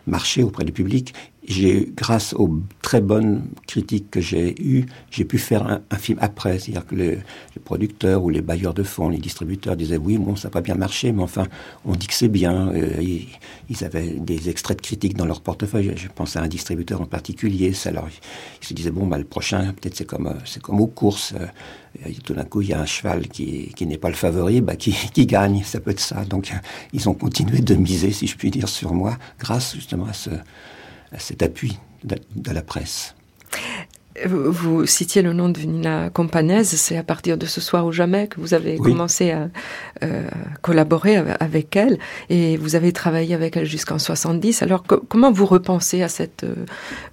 [0.07, 1.15] marché auprès du public,
[1.49, 6.59] j'ai, grâce aux très bonnes critiques que j'ai eues, j'ai pu faire un, film après.
[6.59, 7.19] C'est-à-dire que les,
[7.65, 10.75] producteurs ou les bailleurs de fonds, les distributeurs disaient oui, bon, ça n'a pas bien
[10.75, 11.47] marché, mais enfin,
[11.85, 12.69] on dit que c'est bien.
[12.69, 13.03] Euh,
[13.69, 15.93] ils, avaient des extraits de critiques dans leur portefeuille.
[15.97, 17.73] Je pense à un distributeur en particulier.
[17.73, 18.09] Ça alors,
[18.63, 21.33] ils se disaient bon, bah, le prochain, peut-être c'est comme, c'est comme aux courses.
[21.33, 24.61] Euh, tout d'un coup, il y a un cheval qui, qui n'est pas le favori,
[24.61, 25.63] bah, qui, qui gagne.
[25.65, 26.25] Ça peut être ça.
[26.27, 26.53] Donc,
[26.93, 30.31] ils ont continué de miser, si je puis dire, sur moi, grâce justement à ce
[31.17, 32.17] cet appui de,
[32.53, 33.15] la presse.
[34.27, 38.27] Vous citiez le nom de Nina Companese, c'est à partir de ce soir ou jamais
[38.27, 39.49] que vous avez commencé à
[40.03, 40.29] euh,
[40.63, 41.99] collaborer avec elle
[42.31, 44.63] et vous avez travaillé avec elle jusqu'en 70.
[44.63, 46.55] Alors comment vous repensez à cette euh,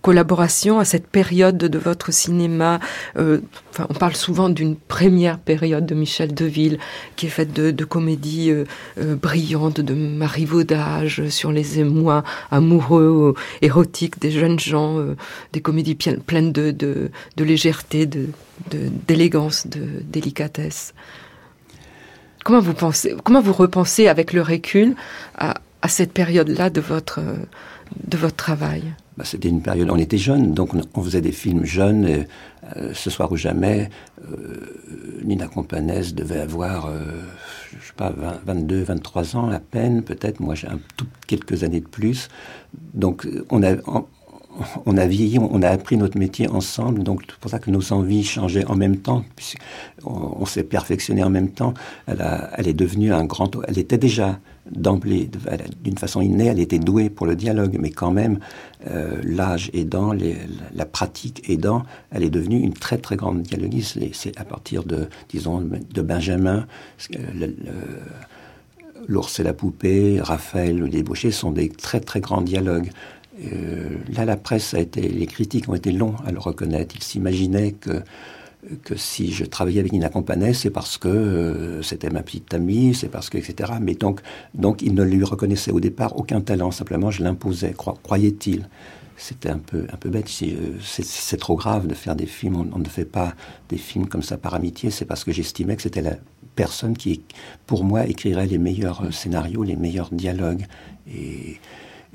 [0.02, 2.80] collaboration, à cette période de votre cinéma
[3.18, 3.40] euh,
[3.72, 6.78] enfin, On parle souvent d'une première période de Michel Deville
[7.16, 8.52] qui est faite de, de comédies
[8.98, 15.00] brillantes, de marivaudage sur les émois amoureux, érotiques des jeunes gens,
[15.54, 16.95] des comédies pleines de, de
[17.38, 18.28] de, légèreté, de,
[19.08, 20.94] d'élégance, de, délicatesse.
[22.44, 24.96] Comment vous pensez, comment vous repensez avec le recul
[25.38, 25.56] à,
[25.88, 27.20] cette période-là de votre,
[28.08, 28.84] de votre travail?
[29.18, 32.26] Bah, C'était une période, on était jeunes, donc on, faisait des films jeunes.
[32.76, 33.90] Euh, ce soir ou jamais,
[34.28, 37.22] euh, Nina Companès devait avoir, euh,
[37.80, 38.12] je sais pas,
[38.46, 40.40] 22, 23 ans à peine, peut-être.
[40.40, 40.68] Moi, j'ai
[41.28, 42.30] quelques années de plus.
[42.96, 43.76] Donc, on a,
[44.98, 48.24] a vieilli, on a appris notre métier ensemble, donc c'est pour ça que nos envies
[48.24, 51.74] changeaient en même temps, puisqu'on on, s'est perfectionné en même temps.
[52.08, 54.40] Elle, est devenue un grand, elle était déjà
[54.72, 55.30] d'emblée,
[55.84, 58.40] d'une façon innée, elle était douée pour le dialogue, mais quand même,
[58.88, 60.12] euh, l'âge aidant,
[60.74, 64.00] la pratique aidant, elle est devenue une très très grande dialoguiste.
[64.14, 66.66] C'est à partir de, disons, de Benjamin,
[69.08, 72.90] L'ours et la poupée, Raphaël, le débauché sont des très très grands dialogues.
[73.44, 76.96] Euh, là, la presse a été, les critiques ont été longs à le reconnaître.
[76.96, 78.02] Ils s'imaginaient que
[78.84, 82.94] que si je travaillais avec Nina Companès, c'est parce que euh, c'était ma petite amie,
[82.94, 83.74] c'est parce que, etc.
[83.82, 84.22] Mais donc,
[84.54, 88.68] donc, ils ne lui reconnaissaient au départ aucun talent, simplement je l'imposais, croyait-il.
[89.18, 90.30] c'était un peu, un peu bête.
[90.44, 92.70] Euh, c'est trop grave de faire des films.
[92.74, 93.34] On, ne fait pas
[93.70, 94.90] des films comme ça par amitié.
[94.90, 96.16] C'est parce que j'estimais que c'était la
[96.56, 97.22] personne qui,
[97.68, 100.66] pour moi, écrirait les meilleurs euh, scénarios, les meilleurs dialogues.
[101.08, 101.60] Et,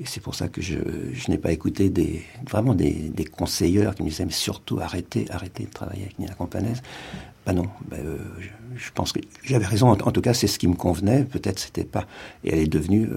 [0.05, 0.75] c'est pour ça que je,
[1.27, 5.65] n'ai pas écouté des, vraiment des, des, conseilleurs qui me disaient mais surtout arrêtez, arrêtez
[5.65, 6.81] de travailler avec Nina Campanese.
[7.45, 8.17] Ben non, ben, euh,
[8.75, 9.89] je, pense que j'avais raison.
[9.89, 11.25] En, tout cas, c'est ce qui me convenait.
[11.25, 12.05] Peut-être c'était pas.
[12.43, 13.07] Et elle est devenue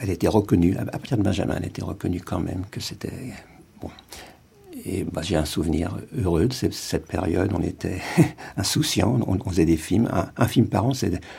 [0.00, 3.12] elle était reconnue, à partir de Benjamin, elle était reconnue quand même que c'était.
[3.80, 3.90] Bon.
[4.84, 7.52] Et bah, j'ai un souvenir heureux de cette, période.
[7.52, 8.00] On était
[8.56, 10.92] insouciants, on, faisait des films, un, film par an.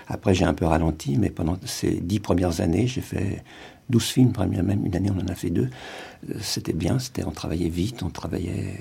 [0.08, 3.44] Après, j'ai un peu ralenti, mais pendant ces dix premières années, j'ai fait
[3.90, 4.34] douze films.
[4.38, 5.70] Même une année, on en a fait deux.
[6.30, 8.76] Euh, c'était bien, c'était, on travaillait vite, on travaillait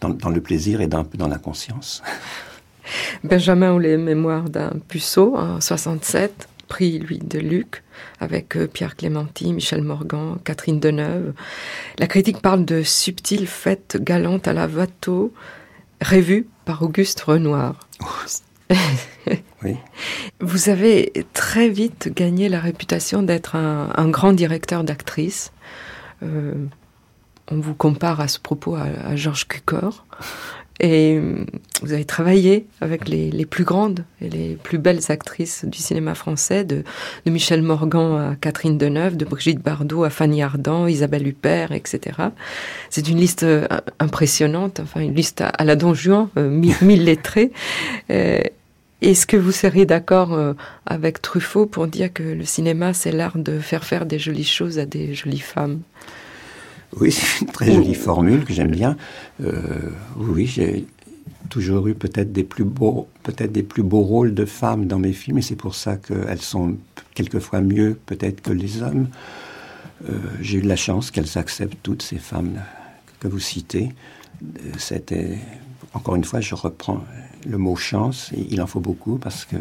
[0.00, 2.02] dans, dans le plaisir et peu dans la conscience.
[3.24, 7.82] Benjamin ou les mémoires d'un puceau en 67 prix lui de Luc
[8.20, 11.32] avec euh, Pierre Clémenti, Michel Morgan, Catherine Deneuve.
[11.98, 15.32] La critique parle de subtiles fêtes galantes à la Watteau,
[16.00, 17.88] révues par Auguste Renoir.
[20.40, 25.52] Vous avez très vite gagné la réputation d'être un, grand directeur d'actrice.
[26.22, 26.54] Euh,
[27.50, 30.04] on vous compare à ce propos à, à Georges Cukor.
[30.80, 31.44] Et euh,
[31.82, 36.64] vous avez travaillé avec les, plus grandes et les plus belles actrices du cinéma français,
[36.64, 36.84] de,
[37.24, 42.18] Michel Morgan à Catherine Deneuve, de Brigitte Bardot à Fanny Ardant, Isabelle Huppert, etc.
[42.90, 43.66] C'est une liste euh,
[44.00, 46.50] impressionnante, enfin une liste à, la Don Juan, euh,
[46.82, 47.52] mille, lettrés.
[49.02, 50.36] Est-ce que vous seriez d'accord
[50.86, 54.78] avec Truffaut pour dire que le cinéma, c'est l'art de faire faire des jolies choses
[54.78, 55.80] à des jolies femmes?
[56.96, 58.96] Oui, c'est une très jolie formule que j'aime bien.
[59.42, 60.86] Euh, oui, j'ai
[61.50, 65.12] toujours eu peut-être des plus beaux, peut-être des plus beaux rôles de femmes dans mes
[65.12, 66.76] films, et c'est pour ça qu'elles sont
[67.14, 69.08] quelquefois mieux peut-être que les hommes.
[70.08, 72.60] Euh, j'ai eu de la chance qu'elles acceptent toutes ces femmes
[73.20, 73.90] que vous citez.
[74.42, 75.38] Euh, c'était
[75.94, 77.04] encore une fois, je reprends
[77.48, 78.30] le mot chance.
[78.50, 79.56] Il en faut beaucoup parce que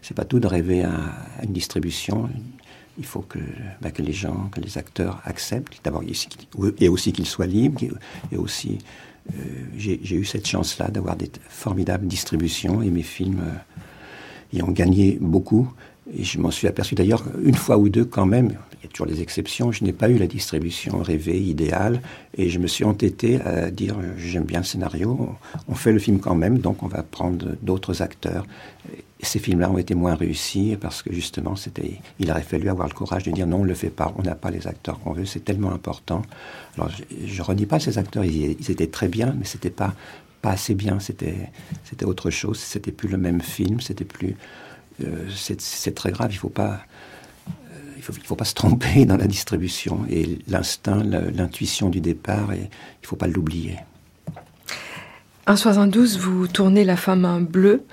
[0.00, 0.92] c'est pas tout de rêver à
[1.42, 2.28] une distribution
[2.98, 3.38] il faut que,
[3.80, 5.80] bah, que les gens, que les acteurs acceptent.
[5.84, 6.02] D'abord,
[6.78, 7.80] et aussi qu'ils soient libres.
[8.30, 8.78] Et aussi,
[9.30, 9.34] euh,
[9.76, 15.18] j'ai eu cette chance-là d'avoir des formidables distributions et mes films euh, y ont gagné
[15.20, 15.72] beaucoup.
[16.14, 18.90] Et je m'en suis aperçu d'ailleurs une fois ou deux quand même, il y a
[18.90, 22.02] toujours des exceptions, je n'ai pas eu la distribution rêvée, idéale,
[22.36, 25.36] et je me suis entêté à dire j'aime bien le scénario,
[25.68, 28.44] on fait le film quand même, donc on va prendre d'autres acteurs.
[29.22, 32.94] Ces films-là ont été moins réussis parce que justement, c'était, il aurait fallu avoir le
[32.94, 35.12] courage de dire non, on ne le fait pas, on n'a pas les acteurs qu'on
[35.12, 36.22] veut, c'est tellement important.
[36.76, 39.94] Alors je ne redis pas ces acteurs, ils, étaient très bien, mais c'était pas
[40.42, 41.50] pas assez bien, c'était
[41.84, 44.34] c'était autre chose, c'était plus le même film, c'était plus
[45.30, 46.80] c'est très grave, il faut pas
[47.48, 52.00] euh, il faut, il faut pas se tromper dans la distribution et l'instinct, l'intuition du
[52.00, 52.68] départ, et,
[53.02, 53.78] il faut pas l'oublier.
[55.46, 57.84] En 72, vous tournez La femme en bleu,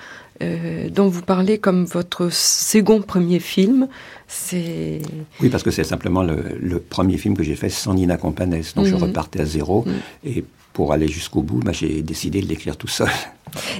[0.41, 3.88] euh, dont vous parlez comme votre second premier film.
[4.27, 5.01] C'est
[5.41, 8.85] oui, parce que c'est simplement le, premier film que j'ai fait sans Nina Campanès, donc
[8.85, 9.03] je mhm.
[9.03, 9.93] repartais à zéro mhm.
[10.23, 13.09] et pour aller jusqu'au bout, bah, j'ai décidé de l'écrire tout seul.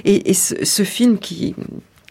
[0.04, 1.54] Et, ce, film qui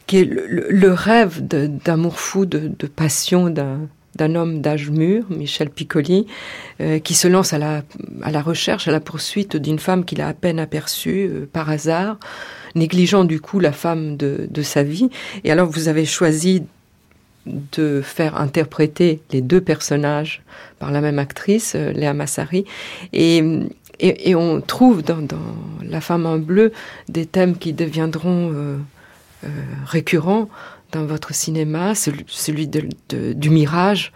[0.10, 6.26] qui est le, rêve d'amour fou, de, passion d'un homme d'âge mûr, Michel Piccoli,
[6.82, 7.84] euh, qui se lance à la,
[8.24, 11.70] à la recherche, à la poursuite d'une femme qu'il a à peine aperçue euh, par
[11.70, 12.18] hasard,
[12.74, 15.12] négligeant du coup la femme de, de, sa vie.
[15.44, 16.64] Et alors vous avez choisi
[17.46, 20.42] de faire interpréter les deux personnages
[20.80, 22.66] par la même actrice, euh, Léa Massari.
[23.14, 23.44] Et,
[24.00, 25.20] et, on trouve dans,
[25.84, 26.72] La femme en bleu
[27.10, 28.80] des thèmes qui deviendront...
[29.86, 30.50] récurrent
[30.92, 34.12] dans votre cinéma, celui, du mirage,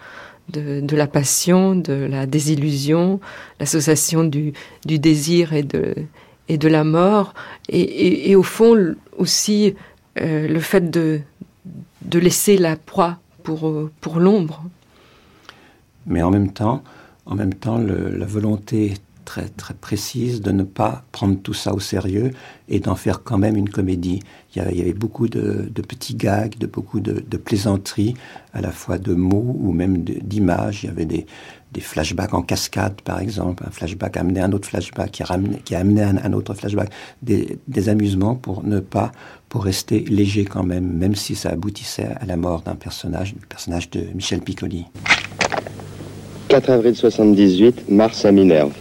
[0.52, 3.20] de, la passion, de la désillusion,
[3.60, 4.54] l'association du,
[4.86, 7.34] désir et de, la mort,
[7.70, 9.76] et, au fond aussi
[10.20, 11.22] euh, le fait de,
[12.14, 14.64] laisser la proie pour, pour l'ombre.
[16.06, 16.84] Mais en même temps,
[17.26, 21.80] en même temps, la volonté très, très précise de ne pas prendre tout ça au
[21.80, 22.32] sérieux
[22.70, 24.22] et d'en faire quand même une comédie.
[24.56, 28.14] Il y avait, beaucoup de, petits gags, de beaucoup de, plaisanteries,
[28.54, 30.84] à la fois de mots ou même d'images.
[30.84, 31.26] Il y avait des,
[31.80, 33.64] flashbacks en cascade, par exemple.
[33.68, 35.24] Un flashback amené un autre flashback qui,
[35.66, 36.92] qui a amené un, autre flashback.
[37.24, 39.12] Des, des, amusements pour ne pas,
[39.50, 43.48] pour rester léger quand même, même si ça aboutissait à la mort d'un personnage, le
[43.48, 44.86] personnage de Michel Piccoli.
[46.50, 48.74] 4 avril 78, Mars à Minerve.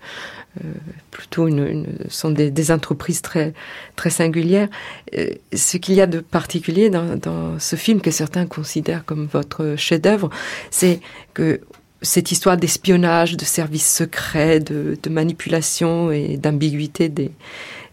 [1.11, 3.55] plutôt une, sont des, entreprises très
[3.97, 4.69] très singulières.
[5.17, 9.27] Euh, ce qu'il y a de particulier dans, dans, ce film que certains considèrent comme
[9.27, 10.31] votre chef-d'œuvre,
[10.71, 11.01] c'est
[11.35, 11.61] que
[12.03, 17.33] cette histoire d'espionnage, de services secrets, de, manipulation et d'ambiguïté des,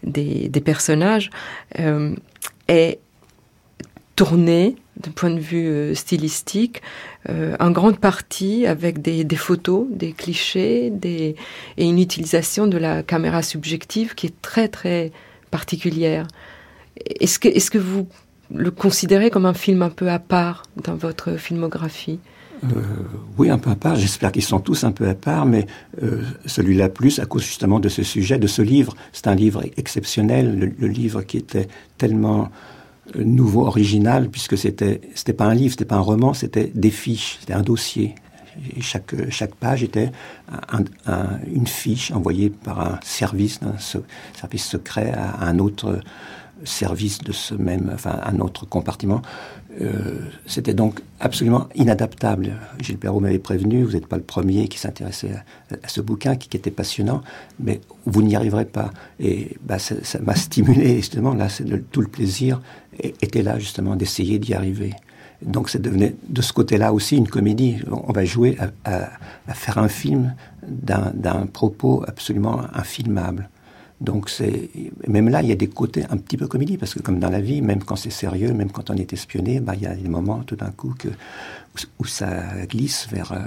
[0.04, 1.30] des, des, personnages
[1.78, 2.14] euh,
[2.68, 2.98] est
[4.14, 6.82] tournée d'un point de vue euh, stylistique,
[7.28, 11.34] euh, en grande partie avec des, photos, des clichés, et
[11.78, 15.12] une utilisation de la caméra subjective qui est très très
[15.50, 16.26] particulière.
[17.20, 18.08] Est-ce que, est-ce que vous
[18.54, 22.18] le considérez comme un film un peu à part dans votre filmographie?
[22.64, 22.80] Euh,
[23.36, 23.96] oui, un peu à part.
[23.96, 25.66] J'espère qu'ils sont tous un peu à part, mais
[26.46, 28.94] celui-là plus à cause justement de ce sujet, de ce livre.
[29.12, 32.50] C'est un livre exceptionnel, le, livre qui était tellement
[33.14, 37.38] nouveau, original, puisque c'était c'était pas un livre, c'était pas un roman, c'était des fiches,
[37.40, 38.14] c'était un dossier.
[38.74, 40.10] Et chaque chaque page était
[40.72, 43.76] un, un, une fiche envoyée par un service, un
[44.34, 46.00] service secret à un autre
[46.64, 49.22] service de ce même, enfin un autre compartiment.
[49.80, 52.54] Euh, c'était donc absolument inadaptable.
[52.80, 55.32] Gilles Perrault m'avait prévenu, vous n'êtes pas le premier qui s'intéressait
[55.70, 57.20] à, ce bouquin, qui, qui, était passionnant,
[57.60, 58.90] mais vous n'y arriverez pas.
[59.20, 62.62] Et bah, ça m'a stimulé, justement, là, le, tout le plaisir
[63.00, 64.94] était là, justement, d'essayer d'y arriver.
[65.42, 67.78] Donc ça devenait de ce côté-là aussi une comédie.
[67.90, 69.10] On va jouer à,
[69.52, 70.34] faire un film
[70.66, 73.48] d'un propos absolument infilmable.
[74.00, 74.68] Donc c'est
[75.06, 77.30] même là il y a des côtés un petit peu comédie parce que comme dans
[77.30, 79.94] la vie, même quand c'est sérieux, même quand on est espionné, bah il y a
[79.94, 81.08] des moments tout d'un coup que
[81.98, 82.26] où, ça
[82.66, 83.38] glisse vers euh,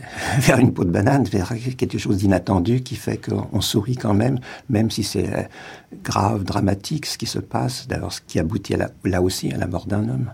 [0.38, 4.38] vers une peau de banane, vers quelque chose d'inattendu qui fait qu'on sourit quand même,
[4.68, 5.42] même si c'est euh,
[6.04, 9.86] grave, dramatique ce qui se passe, d'ailleurs ce qui aboutit là aussi à la mort
[9.86, 10.30] d'un homme.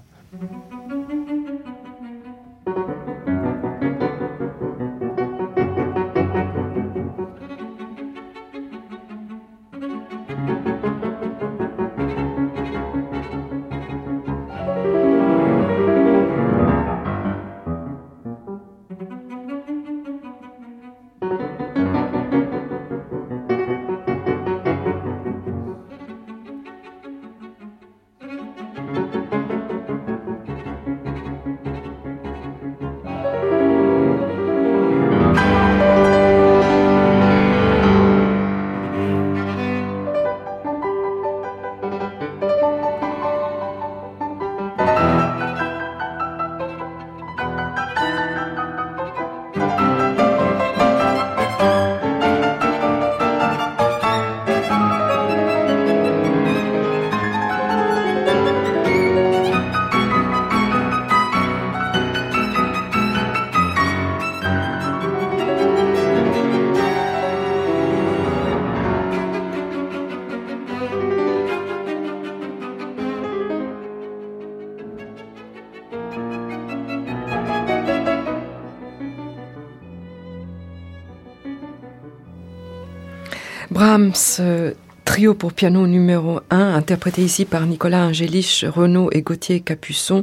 [85.33, 90.23] Pour piano numéro 1, interprété ici par Nicolas Angélich, Renaud et Gauthier Capuçon.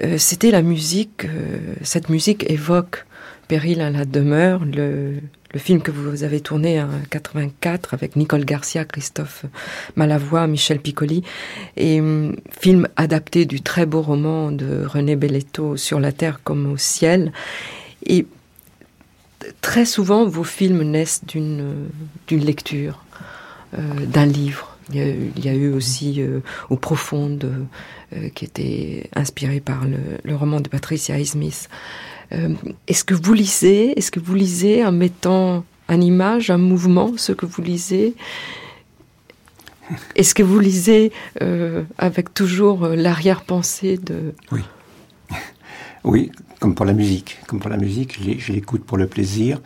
[0.00, 3.04] Euh, c'était la musique, euh, cette musique évoque
[3.48, 5.14] Péril à la demeure, le,
[5.56, 9.44] film que vous avez tourné en 84 avec Nicole Garcia, Christophe
[9.96, 11.24] Malavoie, Michel Piccoli,
[11.76, 16.70] et um, film adapté du très beau roman de René Belletto Sur la terre comme
[16.70, 17.32] au ciel.
[18.06, 18.26] Et
[19.60, 21.90] très souvent, vos films naissent d'une
[22.30, 23.04] lecture,
[23.72, 24.72] d'un livre.
[24.92, 27.66] Il y, a, eu aussi euh, Au Profonde,
[28.14, 31.68] euh, qui était inspiré par le, roman de Patricia Smith.
[32.32, 32.54] Euh,
[32.88, 37.32] Est-ce que vous lisez Est-ce que vous lisez en mettant en image, un mouvement, ce
[37.32, 38.14] que vous lisez?
[40.16, 41.12] Est-ce que vous lisez
[41.42, 44.34] euh, avec toujours l'arrière-pensée de...
[44.50, 44.60] Oui.
[46.04, 47.38] Oui, comme pour la musique.
[47.46, 49.60] Comme pour la musique, je l'écoute pour le plaisir,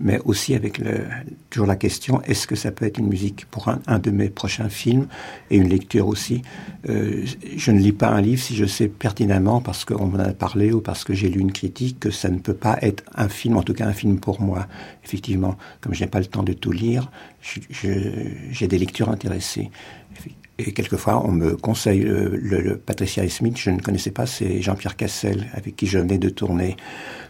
[0.00, 0.80] mais aussi avec
[1.50, 4.28] toujours la question est-ce que ça peut être une musique pour un, un de mes
[4.28, 5.06] prochains films
[5.50, 6.42] et une lecture aussi?
[6.88, 7.24] Euh,
[7.56, 10.72] je ne lis pas un livre si je sais pertinemment, parce qu'on m'en a parlé
[10.72, 13.56] ou parce que j'ai lu une critique, que ça ne peut pas être un film,
[13.56, 14.66] en tout cas un film pour moi.
[15.04, 17.10] Effectivement, comme je n'ai pas le temps de tout lire,
[17.70, 19.70] j'ai des lectures intéressées.
[20.58, 24.62] Et quelquefois, on me conseille le, le, le Patricia Smith, je ne connaissais pas, c'est
[24.62, 26.76] Jean-Pierre Cassel, avec qui je venais de tourner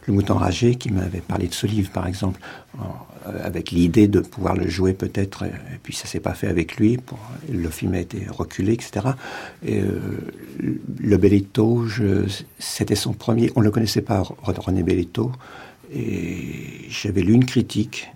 [0.07, 2.39] Le Mouton Ragé, qui m'avait parlé de ce livre, par exemple,
[2.79, 2.81] euh,
[3.43, 6.99] avec l'idée de pouvoir le jouer peut-être, et puis ça s'est pas fait avec lui,
[7.51, 9.07] le film a été reculé, etc.
[9.64, 9.89] Et, euh,
[11.01, 11.87] le Belletto,
[12.59, 15.33] c'était son premier, on ne le connaissait pas, René Belletto,
[15.95, 18.09] et j'avais lu une critique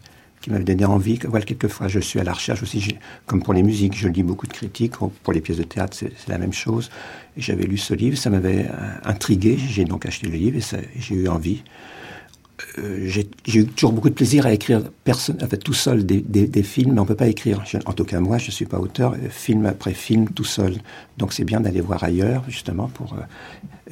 [0.48, 1.18] qui m'avait donné envie.
[1.24, 2.96] Voilà, quelquefois, je suis à la recherche aussi,
[3.26, 4.94] comme pour les musiques, je lis beaucoup de critiques.
[4.96, 6.90] Pour les pièces de théâtre, c'est la même chose.
[7.36, 8.66] J'avais lu ce livre, ça m'avait
[9.04, 9.58] intrigué.
[9.58, 11.62] J'ai donc acheté le livre et, j'ai eu envie.
[12.78, 16.20] Euh, j'ai eu toujours beaucoup de plaisir à écrire personne, en fait, tout seul des,
[16.20, 17.62] des, films, mais on peut pas écrire.
[17.86, 20.78] En tout cas, moi, je suis pas auteur, film après film, tout seul.
[21.18, 23.22] Donc, c'est bien d'aller voir ailleurs, justement, pour euh,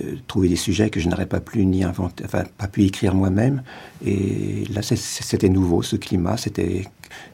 [0.01, 3.15] euh, trouver des sujets que je n'aurais pas pu ni inventer, enfin, pas pu écrire
[3.15, 3.63] moi-même.
[4.05, 6.85] Et là, c'était nouveau, ce climat, c'était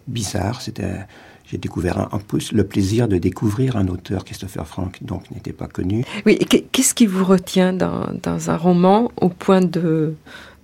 [0.06, 1.06] bizarre, c'était
[1.52, 5.66] j'ai découvert en plus le plaisir de découvrir un auteur, Christopher Frank, donc n'était pas
[5.66, 6.02] connu.
[6.24, 10.14] Oui, qu'est-ce qui vous retient dans, dans, un roman au point de,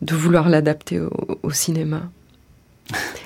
[0.00, 1.10] de vouloir l'adapter au,
[1.42, 2.10] au, cinéma?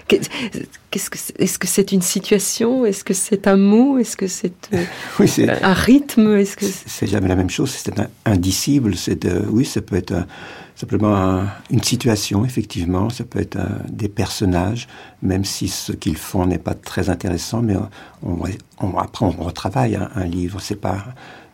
[0.09, 2.85] Qu'est-ce que est-ce que c'est une situation?
[2.85, 3.99] Est-ce que c'est un mot?
[3.99, 4.85] Est-ce que c'est euh,
[5.21, 5.31] oui,
[5.63, 6.37] un rythme?
[6.37, 7.95] Est-ce que c'est jamais la même chose C'est
[8.27, 8.97] indicible.
[8.97, 10.27] C'est oui, ça peut être un,
[10.75, 13.09] simplement un, une situation, effectivement.
[13.09, 14.89] Ça peut être un, des personnages,
[15.23, 17.63] même si ce qu'ils font n'est pas très intéressant.
[17.63, 17.77] Mais
[18.23, 18.39] on,
[18.81, 20.61] on, après, on retravaille un, un livre.
[20.61, 21.05] C'est pas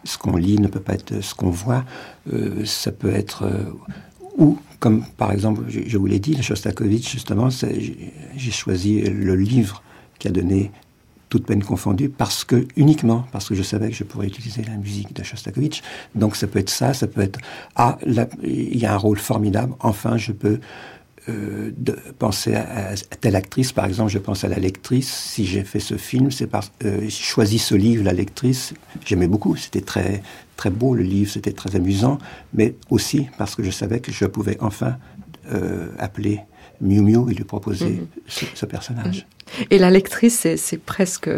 [0.05, 1.85] ce qu'on lit ne peut pas être ce qu'on voit.
[2.33, 3.65] Euh, ça peut être euh,
[4.39, 9.83] ou comme par exemple, je, vous l'ai dit, Shostakovich, justement, j'ai choisi le livre
[10.19, 10.71] qui a donné
[11.29, 14.77] toute peine confondue, parce que, uniquement parce que je savais que je pourrais utiliser la
[14.77, 15.83] musique de Shostakovich.
[16.15, 17.39] Donc ça peut être ça, ça peut être,
[17.77, 17.99] ah,
[18.43, 20.59] il y a un rôle formidable, enfin je peux
[21.29, 21.73] euh,
[22.19, 25.13] penser à, telle actrice, par exemple, je pense à la lectrice.
[25.13, 28.73] Si j'ai fait ce film, c'est parce euh, j'ai choisi ce livre, la lectrice.
[29.05, 30.23] J'aimais beaucoup, c'était très
[30.59, 32.19] très beau le livre, c'était très amusant,
[32.53, 34.97] mais aussi parce que je savais que je pouvais enfin
[35.55, 36.41] euh, appeler
[36.81, 38.07] Miu Miu et lui proposer -hmm.
[38.27, 39.27] ce, ce, personnage.
[39.71, 41.31] Et la lectrice, c'est presque,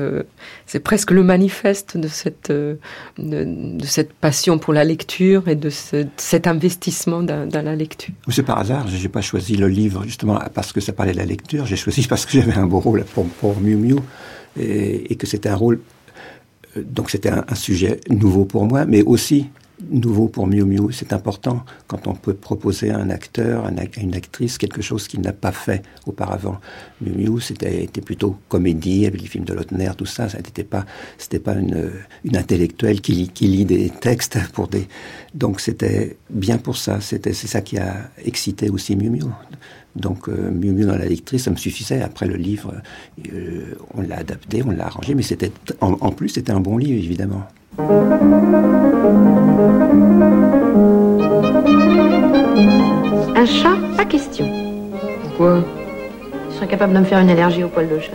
[0.67, 2.79] c'est presque le manifeste de cette, de,
[3.19, 7.77] de, cette passion pour la lecture et de, ce, de cet investissement dans, dans la
[7.85, 8.15] lecture.
[8.37, 11.23] C'est par hasard, je n'ai pas choisi le livre justement parce que ça parlait de
[11.25, 13.99] la lecture, j'ai choisi parce que j'avais un beau rôle pour, pour Miu Miu
[14.59, 15.85] et, et que c'était un rôle, euh,
[16.85, 19.49] donc c'était un, sujet nouveau pour moi, mais aussi
[19.91, 20.93] nouveau pour Miu Miu.
[20.93, 23.71] C'est important quand on peut proposer à un acteur, à
[24.01, 26.61] une actrice, quelque chose qu'il n'a pas fait auparavant.
[27.01, 30.29] Miu Miu, c'était était plutôt comédie, avec les films de Lautner, tout ça.
[30.29, 30.85] Ça n'était pas,
[31.19, 31.91] c'était pas une,
[32.35, 34.87] intellectuelle qui lit des textes pour des.
[35.35, 37.01] Donc c'était bien pour ça.
[37.01, 39.27] C'était, c'est ça qui a excité aussi Miu Miu.
[39.97, 42.03] Donc euh, Miu Miu dans la lectrice, ça me suffisait.
[42.03, 42.75] Après le livre,
[43.33, 46.77] euh, on l'a adapté, on l'a arrangé, mais c'était en, en plus c'était un bon
[46.79, 47.43] livre évidemment.
[53.37, 54.47] Un chat, pas question.
[55.23, 55.65] Pourquoi?
[56.51, 58.13] Je serais capable de me faire une allergie au poil de chat.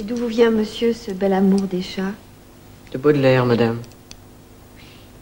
[0.00, 2.12] Et d'où vous vient, monsieur, ce bel amour des chats?
[2.92, 3.78] De Baudelaire, madame.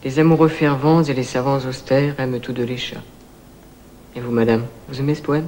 [0.04, 3.02] Les amoureux fervents et les savants austères aiment tous deux les chats.
[4.16, 5.46] Et vous, madame, vous aimez ce poème?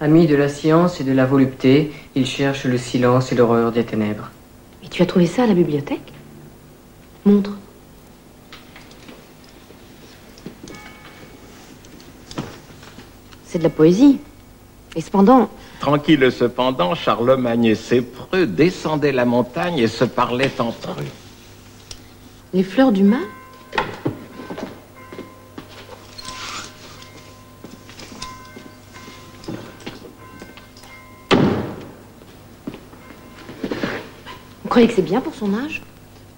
[0.00, 3.84] Amis de la science et de la volupté, ils cherchent le silence et l'horreur des
[3.84, 4.30] ténèbres.
[4.84, 6.12] Et tu as trouvé ça à la bibliothèque?
[7.26, 7.52] Montre.
[13.44, 14.18] C'est de la poésie.
[14.96, 15.50] Et cependant...
[15.80, 21.04] Tranquille cependant, Charlemagne et ses preux descendaient la montagne et se parlaient entre eux.
[22.52, 23.20] Les fleurs du mal
[34.70, 35.82] croyez que c'est bien pour son âge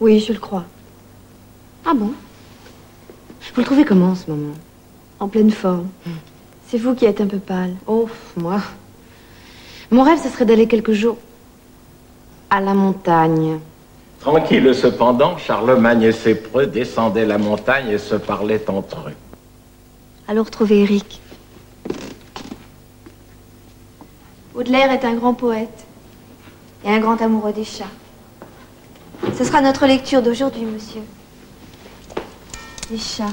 [0.01, 0.65] Oui, je le crois.
[1.85, 2.13] Ah bon
[3.55, 4.55] Vous le trouvez comment en ce moment
[5.21, 5.89] En pleine forme.
[6.67, 7.75] C'est vous qui êtes un peu pâle.
[7.87, 8.61] Oh, moi.
[9.91, 11.19] Mon rêve, ce serait d'aller quelques jours
[12.49, 13.59] à la montagne.
[14.21, 19.15] Tranquille cependant, Charlemagne et ses preux descendaient la montagne et se parlaient entre eux.
[20.27, 21.21] Allons retrouver Eric.
[24.55, 25.87] Baudelaire est un grand poète
[26.85, 27.85] et un grand amoureux des chats.
[29.37, 31.03] Ce sera notre lecture d'aujourd'hui, monsieur.
[32.91, 33.33] Les chats.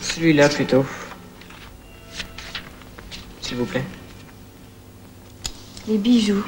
[0.00, 0.84] Celui-là plutôt.
[3.40, 3.84] S'il vous plaît.
[5.86, 6.44] Les bijoux.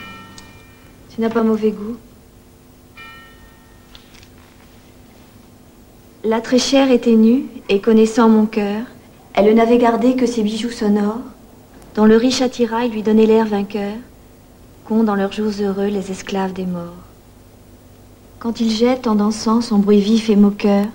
[1.14, 1.97] Tu n'as pas mauvais goût.
[6.25, 8.83] La très chère était nue, et connaissant mon cœur,
[9.35, 11.23] elle n'avait gardé que ses bijoux sonores,
[11.95, 13.95] dont le riche attirail lui donnait l'air vainqueur,
[14.85, 17.08] qu'ont dans leurs jours heureux les esclaves des morts.
[18.41, 20.86] Quand il jette en dansant son bruit vif et moqueur,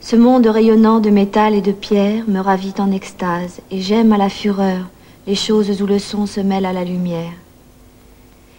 [0.00, 4.18] ce monde rayonnant de métal et de pierre me ravit en extase, et j'aime à
[4.18, 4.86] la fureur
[5.28, 7.32] les choses où le son se mêle à la lumière.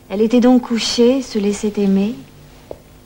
[0.07, 2.15] Elle était donc couchée, se laissait aimer.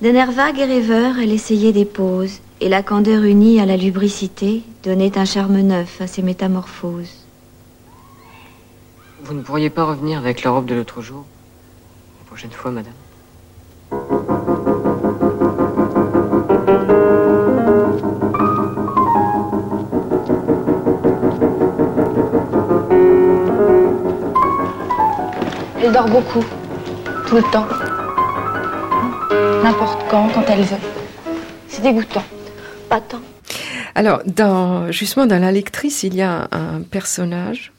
[0.01, 3.75] D'un air vague et rêveur, elle essayait des poses, et la candeur unie à la
[3.75, 7.25] lubricité donnait un charme neuf à ses métamorphoses.
[9.23, 11.23] Vous ne pourriez pas revenir avec la robe de l'autre jour
[12.19, 14.32] La prochaine fois, madame?
[25.85, 26.45] Elle dort beaucoup,
[27.27, 27.67] tout le temps.
[29.61, 30.77] N'importe quand, quand elle veut.
[31.67, 32.23] C'est dégoûtant.
[32.87, 33.19] Pas tant.
[33.93, 37.73] Alors, dans, justement, dans la lectrice, il y a un personnage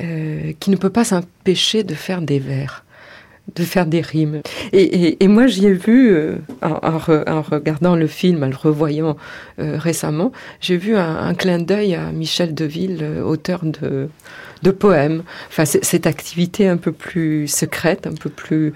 [0.00, 2.84] euh, qui ne peut pas s'empêcher de faire des vers,
[3.54, 4.42] de faire des rimes.
[4.72, 8.46] Et, et, moi, j'y ai vu, euh, en, en, re, en, regardant le film, en
[8.46, 9.16] le revoyant
[9.58, 14.08] euh, récemment, j'ai vu un, clin d'œil à Michel Deville, euh, auteur de,
[14.62, 15.22] de poèmes.
[15.48, 18.72] Enfin, cette activité un peu plus secrète, un peu plus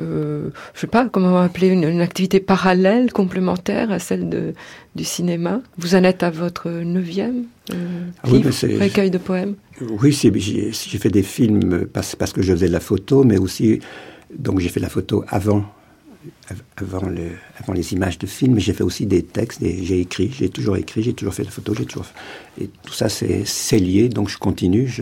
[0.00, 4.54] euh, je sais pas comment appeler une, une, activité parallèle, complémentaire à celle de,
[4.94, 5.60] du cinéma.
[5.78, 9.54] Vous en êtes à votre neuvième euh, ah oui, recueil de poèmes.
[9.80, 13.80] Oui, j'ai fait des films parce, parce que je faisais de la photo, mais aussi
[14.36, 15.64] donc j'ai fait la photo avant
[16.76, 20.30] avant, le, avant les images de films, mais j'ai fait aussi des textes, j'ai écrit,
[20.36, 22.06] j'ai toujours écrit, j'ai toujours fait la photo, j'ai toujours
[22.60, 24.92] et tout ça c'est lié, donc je continue.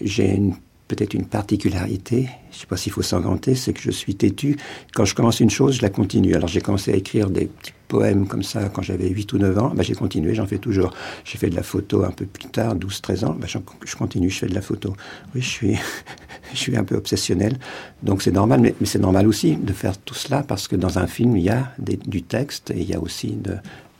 [0.00, 0.54] J'ai une
[0.88, 4.14] peut-être une particularité, je ne sais pas s'il faut s'en vanter, c'est que je suis
[4.14, 4.56] têtu.
[4.94, 6.34] Quand je commence une chose, je la continue.
[6.34, 9.58] Alors j'ai commencé à écrire des petits poèmes comme ça quand j'avais 8 ou 9
[9.58, 10.92] ans, ben, j'ai continué, j'en fais toujours.
[11.24, 14.30] J'ai fait de la photo un peu plus tard, 12, 13 ans, ben, je continue,
[14.30, 14.94] je fais de la photo.
[15.34, 15.78] Oui, je suis,
[16.52, 17.58] je suis un peu obsessionnel,
[18.02, 21.06] donc c'est normal, mais, c'est normal aussi de faire tout cela parce que dans un
[21.06, 23.56] film, il y a du texte et il y a aussi de,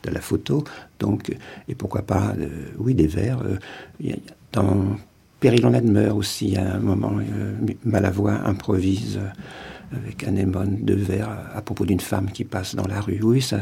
[0.09, 0.63] la photo,
[0.99, 1.35] donc,
[1.67, 3.41] et pourquoi pas, euh, oui, des vers.
[3.41, 3.57] Euh,
[5.39, 7.13] Péril meurt aussi à un moment.
[7.19, 7.53] Euh,
[7.85, 9.29] Malavoie improvise euh,
[9.95, 13.19] avec un anémone de vers à, propos d'une femme qui passe dans la rue.
[13.21, 13.59] Oui, ça,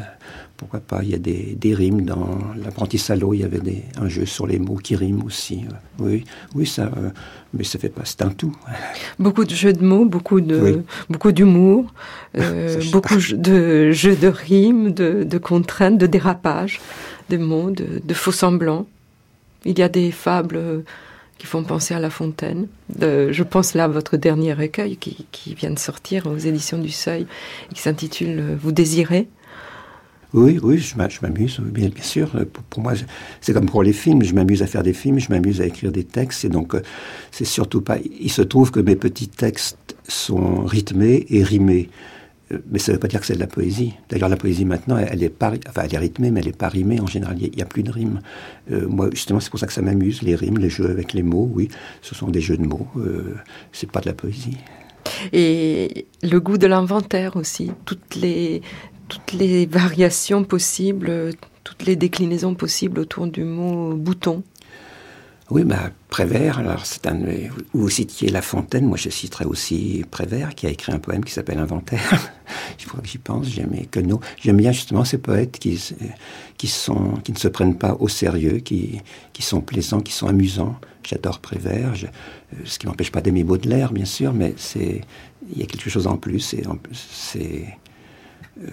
[0.58, 1.02] pourquoi pas.
[1.04, 3.34] Il y a des, des rimes dans l'apprenti salaud.
[3.34, 5.66] Il y avait des, un jeu sur les mots qui riment aussi.
[6.00, 6.24] Oui,
[6.56, 6.84] oui, ça.
[6.84, 7.10] Euh,
[7.54, 8.02] mais ça fait pas.
[8.06, 8.56] C'est un tout.
[9.20, 10.82] Beaucoup de jeux de mots, beaucoup de oui.
[11.10, 11.94] beaucoup d'humour,
[12.38, 16.80] euh, beaucoup de jeux de rimes, de, de, contraintes, de dérapages,
[17.30, 18.88] de mots, de, de faux semblants.
[19.64, 20.84] Il y a des fables
[21.38, 22.68] qui font penser à La Fontaine.
[22.96, 26.92] De, je pense là à votre dernier recueil qui, vient de sortir aux éditions du
[26.92, 27.28] Seuil
[27.70, 29.28] et qui s'intitule euh, Vous désirez?
[30.34, 32.32] Oui, oui, je m'amuse, bien, sûr.
[32.52, 32.94] Pour, pour moi,
[33.40, 34.22] c'est comme pour les films.
[34.24, 36.44] Je m'amuse à faire des films, je m'amuse à écrire des textes.
[36.44, 36.82] Et donc, euh,
[37.32, 37.98] c'est surtout pas.
[38.20, 41.90] Il se trouve que mes petits textes sont rythmés et rimés.
[42.52, 43.94] Euh, mais ça ne veut pas dire que c'est de la poésie.
[44.10, 46.70] D'ailleurs, la poésie maintenant, elle, est pas, enfin, elle est rythmée, mais elle n'est pas
[46.70, 47.38] rimée en général.
[47.40, 48.22] Il n'y a, a, plus de rimes.
[48.72, 51.24] Euh, moi, justement, c'est pour ça que ça m'amuse, les rimes, les jeux avec les
[51.24, 51.50] mots.
[51.54, 51.70] Oui,
[52.02, 52.88] ce sont des jeux de mots.
[52.98, 53.36] Euh,
[53.72, 54.58] c'est pas de la poésie.
[55.34, 58.62] Et le goût de l'inventaire aussi, toutes les
[59.08, 61.32] toutes les variations possibles,
[61.64, 64.44] toutes les déclinaisons possibles autour du mot bouton.
[65.52, 67.20] Oui, bah, Prévert, alors c'est un.
[67.74, 71.32] Vous citiez La Fontaine, moi je citerai aussi Prévert, qui a écrit un poème qui
[71.32, 72.32] s'appelle Inventaire.
[72.80, 74.20] Il faudra que j'y pense, j'aime Queneau.
[74.42, 75.80] J'aime bien justement ces poètes qui,
[76.58, 79.02] qui, ne se prennent pas au sérieux, qui,
[79.34, 80.80] qui sont plaisants, qui sont amusants.
[81.08, 82.08] J'adore Prévert, je,
[82.64, 86.18] ce qui m'empêche pas d'aimer Baudelaire, bien sûr, mais il y a quelque chose en
[86.18, 86.56] plus,
[87.12, 87.66] c'est.
[88.58, 88.68] Euh,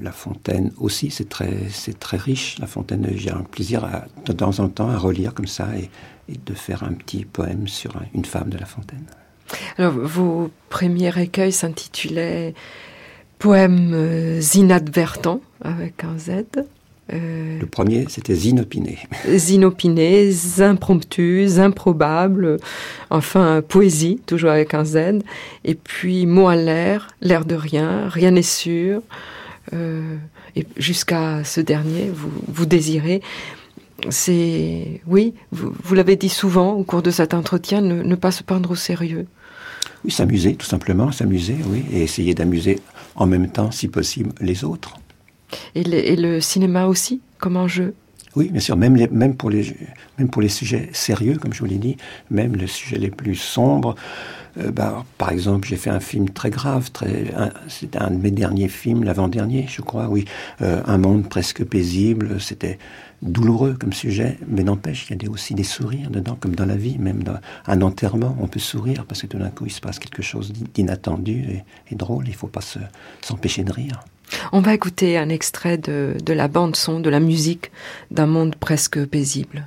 [0.00, 2.58] la Fontaine aussi, c'est très, riche.
[2.58, 3.88] La Fontaine, j'ai un plaisir
[4.24, 5.90] de temps en temps à relire comme ça et,
[6.28, 9.04] de faire un petit poème sur une femme de La Fontaine.
[9.78, 12.52] Alors, vos premiers recueils s'intitulaient
[13.38, 16.44] poèmes inadvertants avec un Z.
[17.12, 18.98] Euh, le premier, c'était inopiné.
[19.48, 22.58] Inopinés, impromptus, improbables,
[23.10, 25.20] enfin poésie, toujours avec un Z.
[25.64, 29.02] Et puis mot à l'air, l'air de rien, rien n'est sûr.
[29.72, 30.16] Euh,
[30.56, 33.22] et jusqu'à ce dernier, vous, vous désirez.
[34.10, 38.30] C'est, oui, vous, vous l'avez dit souvent au cours de cet entretien, ne, ne pas
[38.30, 39.26] se prendre au sérieux.
[40.04, 42.80] Oui, s'amuser, tout simplement, s'amuser, oui, et essayer d'amuser
[43.14, 44.98] en même temps, si possible, les autres.
[45.74, 47.94] Et le, cinéma aussi, comme enjeu
[48.34, 51.96] oui, bien sûr, même, pour les, sujets sérieux, comme je vous l'ai dit,
[52.30, 53.94] même les sujets les plus sombres.
[54.58, 56.90] Euh, bah, par exemple, j'ai fait un film très grave,
[57.68, 60.26] c'était un de mes derniers films, l'avant-dernier, je crois, oui.
[60.60, 62.78] Euh, un monde presque paisible, c'était
[63.22, 66.76] douloureux comme sujet, mais n'empêche, il y a aussi des sourires dedans, comme dans la
[66.76, 69.80] vie, même dans un enterrement, on peut sourire parce que tout d'un coup, il se
[69.80, 72.60] passe quelque chose d'inattendu et, drôle, il ne faut pas
[73.22, 74.00] s'empêcher de rire.
[74.52, 77.70] On va écouter un extrait de, de la bande son, de la musique
[78.10, 79.66] d'un monde presque paisible.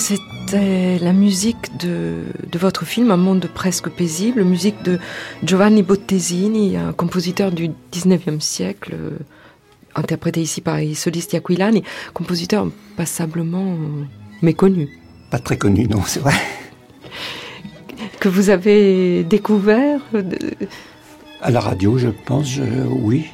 [0.00, 4.98] C'était la musique de, de, votre film, Un monde presque paisible, musique de
[5.44, 9.10] Giovanni Bottesini, un compositeur du 19e siècle, euh,
[9.94, 11.84] interprété ici par Soliste Aquilani,
[12.14, 13.76] compositeur passablement
[14.40, 14.88] méconnu.
[15.30, 16.34] Pas très connu, non, c'est vrai.
[18.18, 20.38] Que vous avez découvert de...
[21.42, 23.26] À la radio, je pense, je, oui.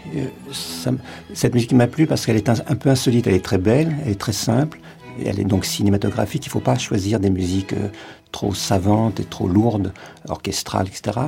[0.52, 0.90] Ça,
[1.32, 3.96] cette musique m'a plu parce qu'elle est un, un peu insolite, elle est très belle,
[4.04, 4.80] elle est très simple
[5.24, 6.46] elle est donc cinématographique.
[6.46, 7.88] Il ne faut pas choisir des musiques euh,
[8.32, 9.92] trop savantes et trop lourdes,
[10.28, 11.20] orchestrales, etc.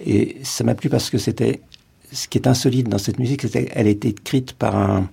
[0.00, 1.60] Et ça m'a plu parce que c'était
[2.12, 5.08] ce qui est insolite dans cette musique, c'est qu'elle a été écrite par un,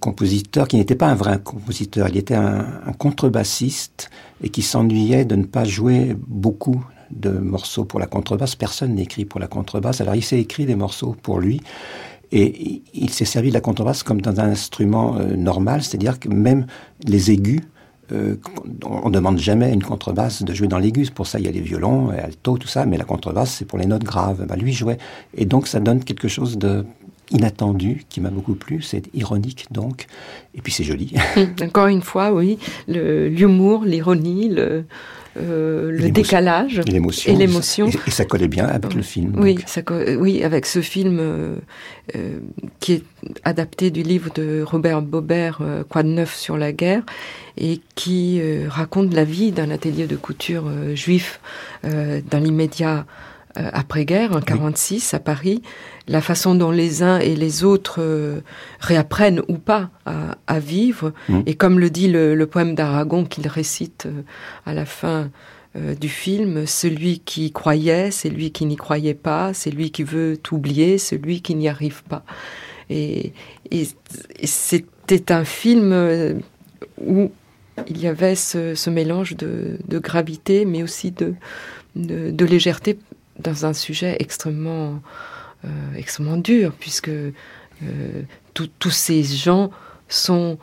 [0.00, 4.10] compositeur qui n'était pas un vrai compositeur, il était un contrebassiste
[4.42, 8.56] et qui s'ennuyait de ne pas jouer beaucoup de morceaux pour la contrebasse.
[8.56, 10.00] Personne n'écrit pour la contrebasse.
[10.00, 11.60] Alors il s'est écrit des morceaux pour lui
[12.32, 16.28] et il s'est servi de la contrebasse comme dans un instrument euh, normal, c'est-à-dire que
[16.28, 16.66] même
[17.06, 17.60] les aigus,
[18.12, 18.36] euh,
[18.84, 21.08] on ne demande jamais à une contrebasse de jouer dans l'aigu.
[21.14, 23.78] Pour ça, il y a les violons, alto, tout ça, mais la contrebasse, c'est pour
[23.78, 24.44] les notes graves.
[24.46, 24.98] Bah, lui jouait.
[25.36, 26.84] Et donc, ça donne quelque chose de
[27.30, 30.06] inattendu qui m'a beaucoup plu, c'est ironique donc,
[30.54, 31.14] et puis c'est joli.
[31.62, 32.58] Encore une fois, oui,
[32.88, 34.84] l'humour, l'ironie, le,
[35.36, 37.88] le décalage et l'émotion.
[37.88, 39.34] Et, et, ça collait bien avec le film.
[39.38, 39.80] Oui, ça,
[40.18, 41.56] oui avec ce film euh,
[42.16, 42.38] euh,
[42.80, 43.04] qui est
[43.44, 47.02] adapté du livre de Robert Bobert, euh, Quoi de neuf sur la guerre,
[47.56, 51.40] et qui euh, raconte la vie d'un atelier de couture euh, juif
[51.84, 53.06] dans l'immédiat
[53.54, 55.16] après-guerre, en 46, oui.
[55.16, 55.62] à Paris,
[56.08, 58.40] la façon dont les uns et les autres euh,
[58.80, 61.12] réapprennent ou pas à, à vivre.
[61.28, 61.40] Mmh.
[61.46, 64.22] Et comme le dit le, le poème d'Aragon qu'il récite euh,
[64.66, 65.30] à la fin
[65.74, 70.98] euh, du film, celui qui croyait, celui qui n'y croyait pas, celui qui veut oublier,
[70.98, 72.24] celui qui n'y arrive pas.
[72.90, 73.32] Et,
[74.44, 76.34] c'était un film euh,
[77.00, 77.30] où
[77.88, 81.32] il y avait ce, mélange de, gravité, mais aussi de,
[81.96, 82.98] de, légèreté
[83.42, 85.00] dans un sujet extrêmement,
[85.64, 87.10] euh, extrêmement dur, puisque
[88.54, 89.70] tous ces gens
[90.08, 90.58] sont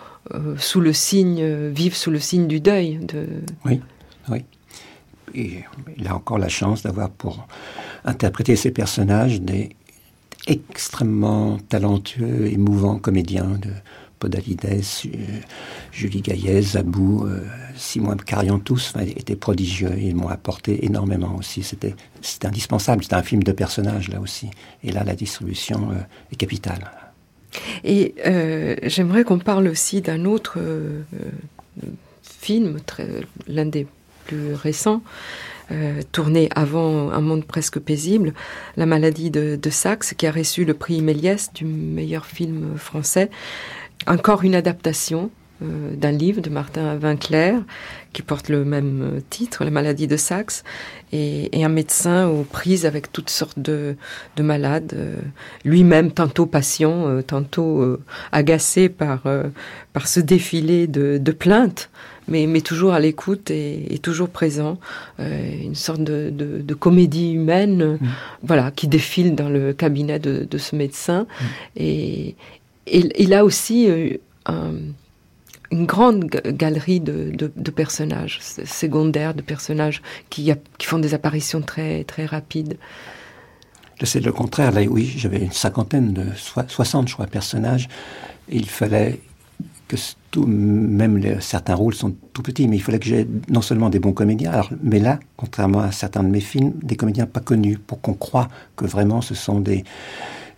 [0.57, 2.97] sous le signe, vivent sous le signe du deuil.
[2.99, 3.27] De...
[3.65, 3.81] Oui,
[4.29, 4.45] oui
[5.33, 5.63] et
[5.97, 7.47] il a encore la chance d'avoir pour
[8.05, 9.69] interpréter ces personnages des
[10.47, 13.59] extrêmement talentueux, émouvants comédiens
[14.19, 15.39] Podalides, euh,
[15.91, 17.41] Julie Gaillet, Zabou, euh,
[17.75, 19.93] Simon Carion, tous étaient prodigieux.
[19.97, 21.63] Ils m'ont apporté énormément aussi.
[21.63, 21.95] C'était
[22.43, 23.03] indispensable.
[23.03, 24.49] C'était un film de personnages là aussi.
[24.83, 25.95] Et là, la distribution euh,
[26.31, 26.91] est capitale.
[27.83, 28.13] Et
[28.83, 30.59] j'aimerais qu'on parle aussi d'un autre
[32.21, 32.77] film,
[33.47, 33.87] l'un des
[34.25, 35.01] plus récent,
[35.71, 38.33] euh, tourné avant Un monde presque paisible,
[38.75, 43.29] La maladie de, de Saxe, qui a reçu le prix Méliès du meilleur film français.
[44.07, 45.29] Encore une adaptation
[45.61, 47.61] euh, d'un livre de Martin Vinclair
[48.13, 50.63] qui porte le même euh, titre, La maladie de Saxe,
[51.11, 53.95] et, un médecin aux prises avec toutes sortes de,
[54.39, 54.95] malades,
[55.65, 57.99] lui-même tantôt patient, tantôt
[58.31, 59.23] agacé par,
[59.91, 61.89] par ce défilé de, de plaintes
[62.29, 64.79] mais, toujours à l'écoute et, toujours présent.
[65.19, 68.07] Euh, une sorte de, comédie humaine, mm.
[68.43, 71.21] voilà, qui défile dans le cabinet de, ce médecin.
[71.21, 71.45] Mm.
[71.77, 72.35] Et,
[72.91, 74.17] il a aussi euh,
[75.71, 82.77] une grande galerie de, personnages secondaires, de personnages qui, font des apparitions très, très rapides.
[84.01, 84.71] C'est le contraire.
[84.71, 87.89] Là, oui, j'avais une cinquantaine de 60, je personnages.
[88.49, 89.19] il fallait
[89.89, 89.97] que
[90.31, 93.99] tout, même certains rôles sont tout petits, mais il fallait que j'ai non seulement des
[93.99, 97.99] bons comédiens, mais là, contrairement à certains de mes films, des comédiens pas connus, pour
[97.99, 99.83] qu'on croie que vraiment ce sont des,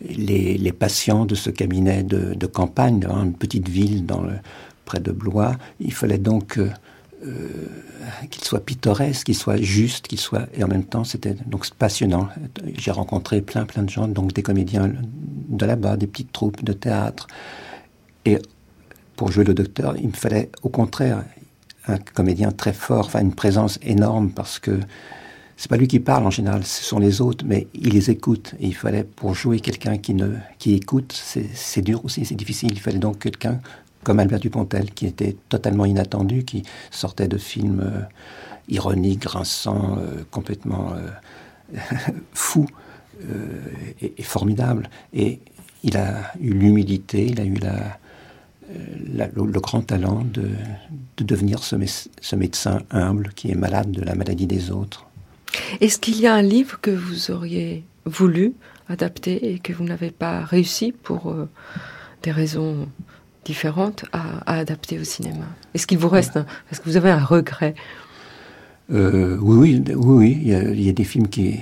[0.09, 4.33] les, patients de ce cabinet de, campagne, dans une petite ville dans le,
[4.85, 5.55] près de Blois.
[5.79, 6.69] Il fallait donc euh,
[7.25, 7.47] euh,
[8.29, 12.29] qu'il soit pittoresque, qu'il soit juste, qu'il soit et en même temps c'était donc passionnant.
[12.77, 14.91] J'ai rencontré plein plein de gens, donc des comédiens
[15.49, 17.27] de là-bas, des petites troupes de théâtre
[18.25, 18.39] et
[19.15, 21.23] pour jouer le docteur, il me fallait au contraire
[21.87, 24.79] un comédien très fort, enfin une présence énorme parce que
[25.61, 28.55] c'est pas lui qui parle en général, ce sont les autres, mais il les écoute.
[28.59, 32.71] Et il fallait pour jouer quelqu'un qui ne qui écoute, c'est dur aussi, c'est difficile.
[32.71, 33.59] Il fallait donc quelqu'un
[34.03, 38.01] comme Albert Dupontel qui était totalement inattendu, qui sortait de films euh,
[38.69, 41.77] ironiques, grinçants, euh, complètement euh,
[42.33, 42.65] fous
[44.01, 44.89] et, et formidables.
[45.13, 45.41] Et
[45.83, 47.99] il a eu l'humilité, il a eu la
[49.13, 50.49] le, grand talent de,
[51.17, 51.75] devenir ce,
[52.19, 55.10] ce, médecin humble qui est malade de la maladie des autres.
[55.79, 58.53] Est-ce qu'il y a un livre que vous auriez voulu
[58.89, 61.49] adapter et que vous n'avez pas réussi pour euh,
[62.23, 62.87] des raisons
[63.45, 65.45] différentes à, adapter au cinéma?
[65.73, 66.37] Est-ce qu'il vous reste
[66.71, 67.75] Est-ce que vous avez un regret?
[68.91, 71.59] Euh, oui, oui, oui, Il, y a, des films qui,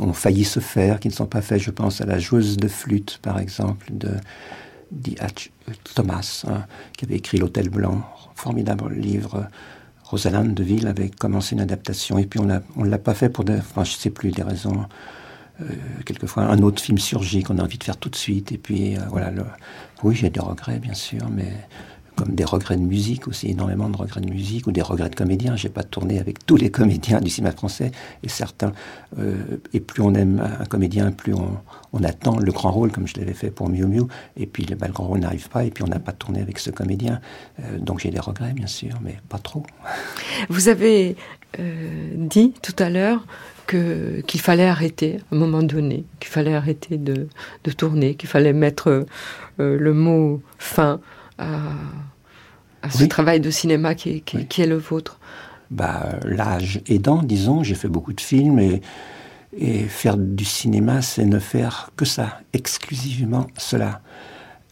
[0.00, 1.62] ont failli se faire, qui ne sont pas faits.
[1.62, 4.10] Je pense à La joueuse de flûte, par exemple, de
[4.90, 5.50] D.H.
[5.94, 6.64] Thomas, hein,
[6.96, 8.02] qui avait écrit L'Hôtel Blanc,
[8.34, 9.48] formidable livre.
[10.06, 13.56] Rosalind Deville avait commencé une adaptation et puis on ne l'a pas fait pour des,
[13.56, 14.86] enfin, je sais plus des raisons.
[15.60, 15.64] Euh,
[16.04, 18.96] quelquefois, un autre film surgit qu'on a envie de faire tout de suite et puis
[18.96, 19.32] euh, voilà.
[20.02, 21.52] oui, j'ai des regrets bien sûr, mais
[22.16, 25.14] comme des regrets de musique aussi, énormément de regrets de musique ou des regrets de
[25.14, 25.54] comédiens.
[25.54, 27.92] J'ai pas tourné avec tous les comédiens du cinéma français
[28.22, 28.72] et certains.
[29.18, 33.14] Euh, et plus on aime un comédien, plus on, attend le grand rôle, comme je
[33.18, 34.02] l'avais fait pour Miu Miu.
[34.36, 36.70] Et puis le, grand rôle n'arrive pas et puis on n'a pas tourné avec ce
[36.70, 37.20] comédien.
[37.60, 39.64] Euh, donc j'ai des regrets, bien sûr, mais pas trop.
[40.48, 41.16] Vous avez
[41.58, 43.26] euh, dit tout à l'heure
[43.66, 47.28] qu'il fallait arrêter à un moment donné, qu'il fallait arrêter de
[47.76, 49.06] tourner, qu'il fallait mettre
[49.58, 51.00] le mot fin
[51.38, 51.70] à,
[52.90, 55.18] ce travail de cinéma qui est, le vôtre.
[55.70, 58.80] Bah, L'âge aidant, disons, j'ai fait beaucoup de films et,
[59.56, 64.02] et faire du cinéma, c'est ne faire que ça, exclusivement cela.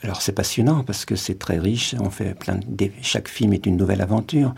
[0.02, 3.64] Alors c'est passionnant parce que c'est très riche, on fait plein de, chaque film est
[3.64, 4.54] une nouvelle aventure,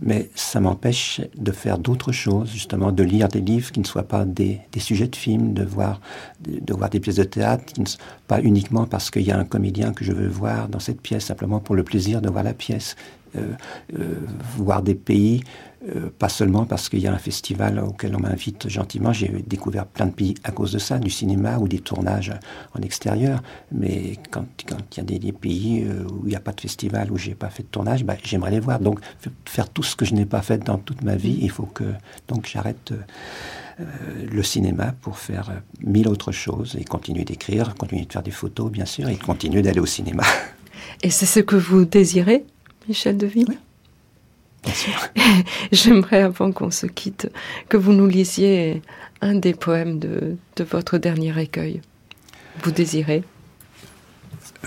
[0.00, 4.06] mais ça m'empêche de faire d'autres choses, justement, de lire des livres qui ne soient
[4.06, 6.00] pas des, sujets de films, de voir,
[6.40, 7.86] de, voir des pièces de théâtre, qui ne
[8.26, 11.26] pas uniquement parce qu'il y a un comédien que je veux voir dans cette pièce,
[11.26, 12.96] simplement pour le plaisir de voir la pièce.
[14.56, 15.42] voir des pays
[15.86, 19.86] euh, pas seulement parce qu'il y a un festival auquel on m'invite gentiment, j'ai découvert
[19.86, 22.32] plein de pays à cause de ça, du cinéma ou des tournages
[22.74, 26.50] en extérieur, mais quand, il y a des, pays euh, où il n'y a pas
[26.50, 28.80] de festival, où j'ai pas fait de tournage, bah, j'aimerais les voir.
[28.80, 28.98] Donc
[29.44, 31.84] faire tout ce que je n'ai pas fait dans toute ma vie, il faut que
[32.26, 33.84] donc j'arrête euh,
[34.28, 38.72] le cinéma pour faire mille autres choses et continuer d'écrire, continuer de faire des photos
[38.72, 40.24] bien sûr et continuer d'aller au cinéma.
[41.02, 42.44] Et c'est ce que vous désirez,
[42.88, 43.58] Michel Deville
[45.72, 47.30] J'aimerais, avant qu'on se quitte,
[47.68, 48.82] que vous nous lisiez
[49.20, 51.80] un des poèmes de, votre dernier recueil.
[52.62, 53.24] Vous désirez?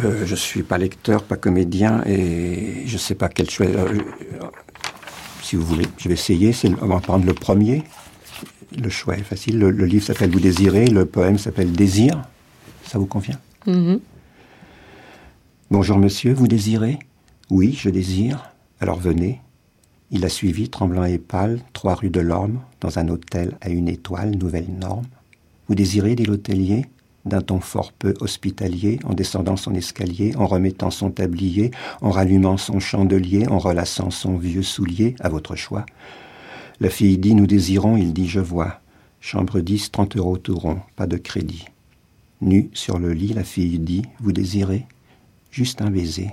[0.04, 3.68] Euh, Je ne suis pas lecteur, pas comédien, et je ne sais pas quel choix.
[3.68, 4.00] Euh,
[5.42, 6.54] si vous voulez, je vais essayer.
[6.82, 7.84] on va prendre le premier.
[8.82, 9.60] Le choix est facile.
[9.60, 12.22] Le, livre s'appelle Vous désirez, le poème s'appelle Désir.
[12.86, 13.40] Ça vous convient?
[13.68, 14.00] Mm-hmm.
[15.72, 17.00] Bonjour monsieur, vous désirez?
[17.50, 18.52] Oui, je désire.
[18.80, 19.42] Alors venez,
[20.12, 23.88] il la suivi, tremblant et pâle, trois rue de l'Orme, dans un hôtel à une
[23.88, 25.06] étoile, nouvelle norme.
[25.68, 26.86] Vous désirez, dit l'hôtelier,
[27.26, 32.58] d'un ton fort peu hospitalier, en descendant son escalier, en remettant son tablier, en rallumant
[32.58, 35.86] son chandelier, en relassant son vieux soulier, à votre choix.
[36.82, 38.82] La fille dit Nous désirons, il dit Je vois.
[39.22, 41.66] Chambre 10, 30 euros tout rond, pas de crédit.
[42.42, 44.88] Nu sur le lit, la fille dit Vous désirez
[45.52, 46.32] Juste un baiser.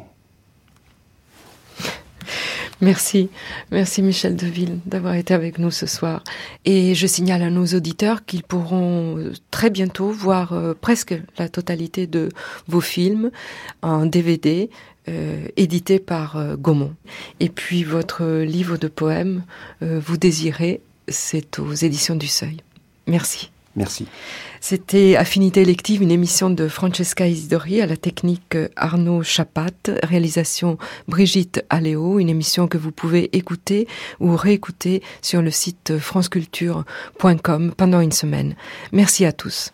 [2.80, 3.28] Merci,
[3.72, 6.22] merci Michel Deville d'avoir été avec nous ce soir.
[6.64, 11.48] Et je signale à nos auditeurs qu'ils pourront euh, très bientôt voir euh, presque la
[11.48, 12.28] totalité de
[12.68, 13.32] vos films
[13.82, 14.70] en DVD
[15.08, 16.94] euh, édités par Gaumont.
[17.40, 19.42] Et puis votre livre de poèmes,
[19.80, 22.58] Vous désirez, c'est aux éditions du Seuil.
[23.06, 23.50] Merci.
[23.78, 24.06] Merci.
[24.60, 29.70] C'était Affinité élective, une émission de Francesca Isidori à la technique Arnaud Chapat,
[30.02, 33.86] réalisation Brigitte Aléo, une émission que vous pouvez écouter
[34.18, 38.56] ou réécouter sur le site franceculture.com pendant une semaine.
[38.90, 39.72] Merci à tous.